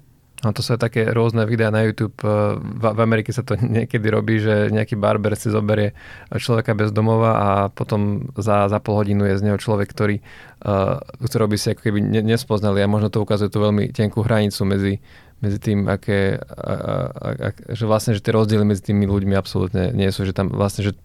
No 0.43 0.51
to 0.51 0.59
sú 0.59 0.75
také 0.75 1.07
rôzne 1.07 1.47
videá 1.47 1.71
na 1.71 1.87
YouTube. 1.87 2.19
V, 2.19 2.83
v 2.83 3.01
Amerike 3.01 3.31
sa 3.31 3.47
to 3.47 3.55
niekedy 3.79 4.03
robí, 4.11 4.43
že 4.43 4.75
nejaký 4.75 4.99
barber 4.99 5.39
si 5.39 5.55
zoberie 5.55 5.95
človeka 6.35 6.75
bez 6.75 6.91
domova 6.91 7.31
a 7.39 7.49
potom 7.71 8.31
za, 8.35 8.67
za 8.67 8.79
pol 8.83 8.99
hodinu 8.99 9.23
je 9.31 9.39
z 9.39 9.43
neho 9.47 9.59
človek, 9.59 9.87
ktorý, 9.87 10.19
uh, 10.67 10.99
ktorý 11.23 11.47
by 11.47 11.57
si 11.57 11.67
ako 11.71 11.81
keby 11.87 11.99
ne, 12.03 12.21
nespoznali 12.27 12.83
a 12.83 12.91
možno 12.91 13.15
to 13.15 13.23
ukazuje 13.23 13.55
tú 13.55 13.63
veľmi 13.63 13.95
tenkú 13.95 14.27
hranicu 14.27 14.67
medzi, 14.67 14.99
medzi 15.39 15.59
tým, 15.63 15.87
aké, 15.87 16.43
a, 16.43 16.75
a, 16.75 17.29
a, 17.39 17.49
že 17.71 17.87
vlastne, 17.87 18.19
že 18.19 18.23
tie 18.23 18.35
rozdiely 18.35 18.67
medzi 18.67 18.83
tými 18.91 19.07
ľuďmi 19.07 19.39
absolútne 19.39 19.95
nie 19.95 20.11
sú, 20.11 20.27
že 20.27 20.35
tam 20.35 20.51
vlastne, 20.51 20.87
že, 20.87 20.99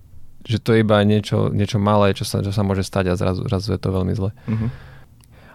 že 0.50 0.58
to 0.58 0.74
je 0.74 0.82
iba 0.82 0.98
niečo, 1.06 1.54
niečo 1.54 1.78
malé, 1.78 2.18
čo 2.18 2.26
sa, 2.26 2.42
čo 2.42 2.50
sa 2.50 2.66
môže 2.66 2.82
stať 2.82 3.14
a 3.14 3.18
zrazu, 3.18 3.46
zrazu 3.46 3.78
je 3.78 3.82
to 3.82 3.90
veľmi 3.94 4.14
zle. 4.18 4.34
Mm-hmm. 4.50 4.70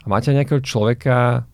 A 0.02 0.06
máte 0.10 0.34
nejakého 0.34 0.58
človeka, 0.62 1.46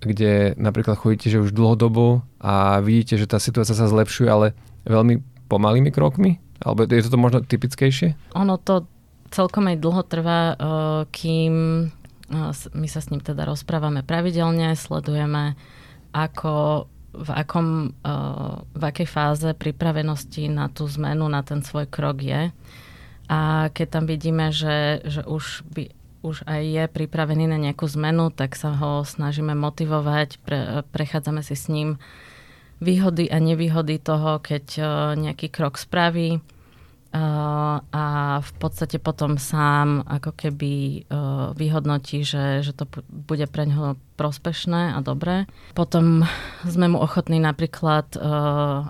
kde 0.00 0.54
napríklad 0.58 0.98
chodíte, 0.98 1.30
že 1.30 1.42
už 1.42 1.54
dlhodobo 1.54 2.26
a 2.40 2.80
vidíte, 2.80 3.18
že 3.20 3.30
tá 3.30 3.38
situácia 3.38 3.76
sa 3.76 3.90
zlepšuje, 3.90 4.28
ale 4.28 4.46
veľmi 4.88 5.20
pomalými 5.48 5.92
krokmi? 5.94 6.40
Alebo 6.64 6.88
je 6.88 7.04
to 7.04 7.20
možno 7.20 7.44
typickejšie? 7.44 8.16
Ono 8.34 8.56
to 8.56 8.88
celkom 9.34 9.66
aj 9.68 9.82
dlho 9.82 10.02
trvá, 10.06 10.54
kým 11.10 11.54
My 12.72 12.88
sa 12.88 13.00
s 13.04 13.12
ním 13.12 13.20
teda 13.20 13.44
rozprávame 13.44 14.00
pravidelne, 14.00 14.72
sledujeme, 14.72 15.60
ako, 16.16 16.86
v, 17.12 17.28
akom, 17.36 17.92
v 18.72 18.82
akej 18.82 19.08
fáze 19.08 19.48
pripravenosti 19.52 20.48
na 20.48 20.72
tú 20.72 20.88
zmenu, 20.88 21.28
na 21.28 21.44
ten 21.44 21.60
svoj 21.60 21.84
krok 21.92 22.24
je. 22.24 22.48
A 23.28 23.68
keď 23.72 23.86
tam 24.00 24.04
vidíme, 24.08 24.52
že, 24.52 25.04
že 25.04 25.20
už, 25.24 25.68
by, 25.68 25.92
už 26.24 26.48
aj 26.48 26.62
je 26.64 26.84
pripravený 26.88 27.44
na 27.44 27.60
nejakú 27.60 27.84
zmenu, 27.84 28.32
tak 28.32 28.56
sa 28.56 28.72
ho 28.72 29.04
snažíme 29.04 29.52
motivovať, 29.52 30.40
pre, 30.40 30.80
prechádzame 30.88 31.44
si 31.44 31.52
s 31.52 31.68
ním 31.68 32.00
výhody 32.80 33.28
a 33.28 33.36
nevýhody 33.36 34.00
toho, 34.00 34.40
keď 34.40 34.64
nejaký 35.20 35.52
krok 35.52 35.76
spraví 35.76 36.40
a 37.14 38.06
v 38.42 38.52
podstate 38.58 38.98
potom 38.98 39.38
sám 39.38 40.02
ako 40.02 40.34
keby 40.34 41.06
vyhodnotí, 41.54 42.26
že, 42.26 42.66
že 42.66 42.74
to 42.74 42.90
bude 43.06 43.46
pre 43.54 43.70
neho 43.70 43.94
prospešné 44.18 44.98
a 44.98 44.98
dobré. 44.98 45.46
Potom 45.78 46.26
sme 46.66 46.90
mu 46.90 46.98
ochotní 46.98 47.38
napríklad 47.38 48.18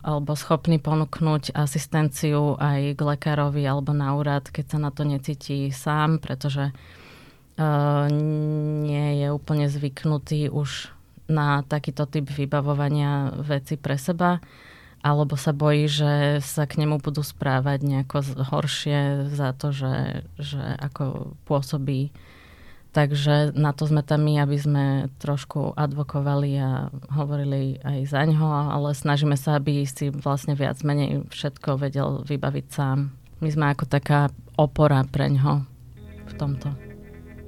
alebo 0.01 0.33
schopní 0.41 0.81
ponúknuť 0.81 1.53
asistenciu 1.53 2.57
aj 2.57 2.97
k 2.97 3.01
lekárovi 3.05 3.61
alebo 3.69 3.93
na 3.93 4.17
úrad, 4.17 4.49
keď 4.49 4.73
sa 4.73 4.79
na 4.81 4.89
to 4.89 5.05
necíti 5.05 5.69
sám, 5.69 6.17
pretože 6.17 6.73
nie 8.89 9.23
je 9.23 9.29
úplne 9.31 9.71
zvyknutý 9.71 10.51
už 10.51 10.91
na 11.31 11.65
takýto 11.65 12.05
typ 12.05 12.29
vybavovania 12.29 13.33
veci 13.41 13.79
pre 13.79 13.97
seba 13.97 14.43
alebo 15.05 15.37
sa 15.37 15.53
bojí, 15.53 15.85
že 15.85 16.41
sa 16.41 16.65
k 16.65 16.81
nemu 16.81 16.97
budú 16.97 17.21
správať 17.21 17.85
nejako 17.85 18.25
horšie 18.49 19.29
za 19.37 19.53
to, 19.53 19.69
že, 19.69 20.25
že 20.41 20.65
ako 20.81 21.37
pôsobí. 21.45 22.09
Takže 22.97 23.53
na 23.53 23.77
to 23.77 23.85
sme 23.85 24.01
tam 24.01 24.25
my, 24.25 24.41
aby 24.41 24.57
sme 24.57 24.85
trošku 25.21 25.77
advokovali 25.77 26.57
a 26.57 26.89
hovorili 27.13 27.77
aj 27.85 27.99
za 28.09 28.25
ňo, 28.25 28.73
ale 28.73 28.97
snažíme 28.97 29.37
sa, 29.37 29.61
aby 29.61 29.85
si 29.85 30.09
vlastne 30.09 30.57
viac 30.57 30.81
menej 30.81 31.29
všetko 31.29 31.77
vedel 31.77 32.25
vybaviť 32.25 32.67
sám. 32.73 33.13
My 33.45 33.49
sme 33.53 33.77
ako 33.77 33.85
taká 33.85 34.33
opora 34.57 35.05
pre 35.05 35.29
ňo 35.29 35.69
v 36.25 36.33
tomto. 36.41 36.94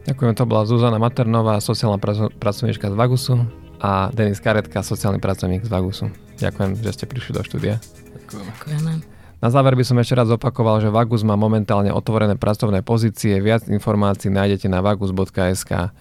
Ďakujem, 0.07 0.39
to 0.39 0.47
bola 0.47 0.63
Zuzana 0.63 1.03
Maternová, 1.03 1.59
sociálna 1.59 1.99
pracovníčka 2.39 2.87
z 2.87 2.95
Vagusu 2.95 3.43
a 3.83 4.09
Denis 4.15 4.39
Karetka, 4.39 4.87
sociálny 4.87 5.19
pracovník 5.19 5.67
z 5.67 5.71
Vagusu. 5.71 6.07
Ďakujem, 6.39 6.79
že 6.79 6.91
ste 6.95 7.05
prišli 7.11 7.35
do 7.35 7.43
štúdia. 7.43 7.83
Ďakujeme. 8.31 9.03
Na 9.43 9.49
záver 9.53 9.75
by 9.77 9.85
som 9.85 9.99
ešte 9.99 10.17
raz 10.17 10.31
opakoval, 10.31 10.81
že 10.81 10.95
Vagus 10.95 11.27
má 11.27 11.35
momentálne 11.35 11.91
otvorené 11.91 12.39
pracovné 12.39 12.81
pozície. 12.87 13.37
Viac 13.43 13.69
informácií 13.69 14.31
nájdete 14.33 14.71
na 14.71 14.81
vagus.sk. 14.81 15.93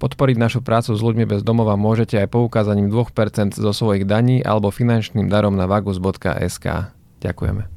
Podporiť 0.00 0.36
našu 0.40 0.64
prácu 0.64 0.96
s 0.96 1.00
ľuďmi 1.04 1.28
bez 1.28 1.44
domova 1.44 1.76
môžete 1.76 2.16
aj 2.16 2.32
poukázaním 2.32 2.88
2% 2.88 3.60
zo 3.60 3.72
svojich 3.76 4.08
daní 4.08 4.40
alebo 4.40 4.72
finančným 4.72 5.28
darom 5.28 5.52
na 5.52 5.68
vagus.sk. 5.68 6.96
Ďakujeme. 7.20 7.62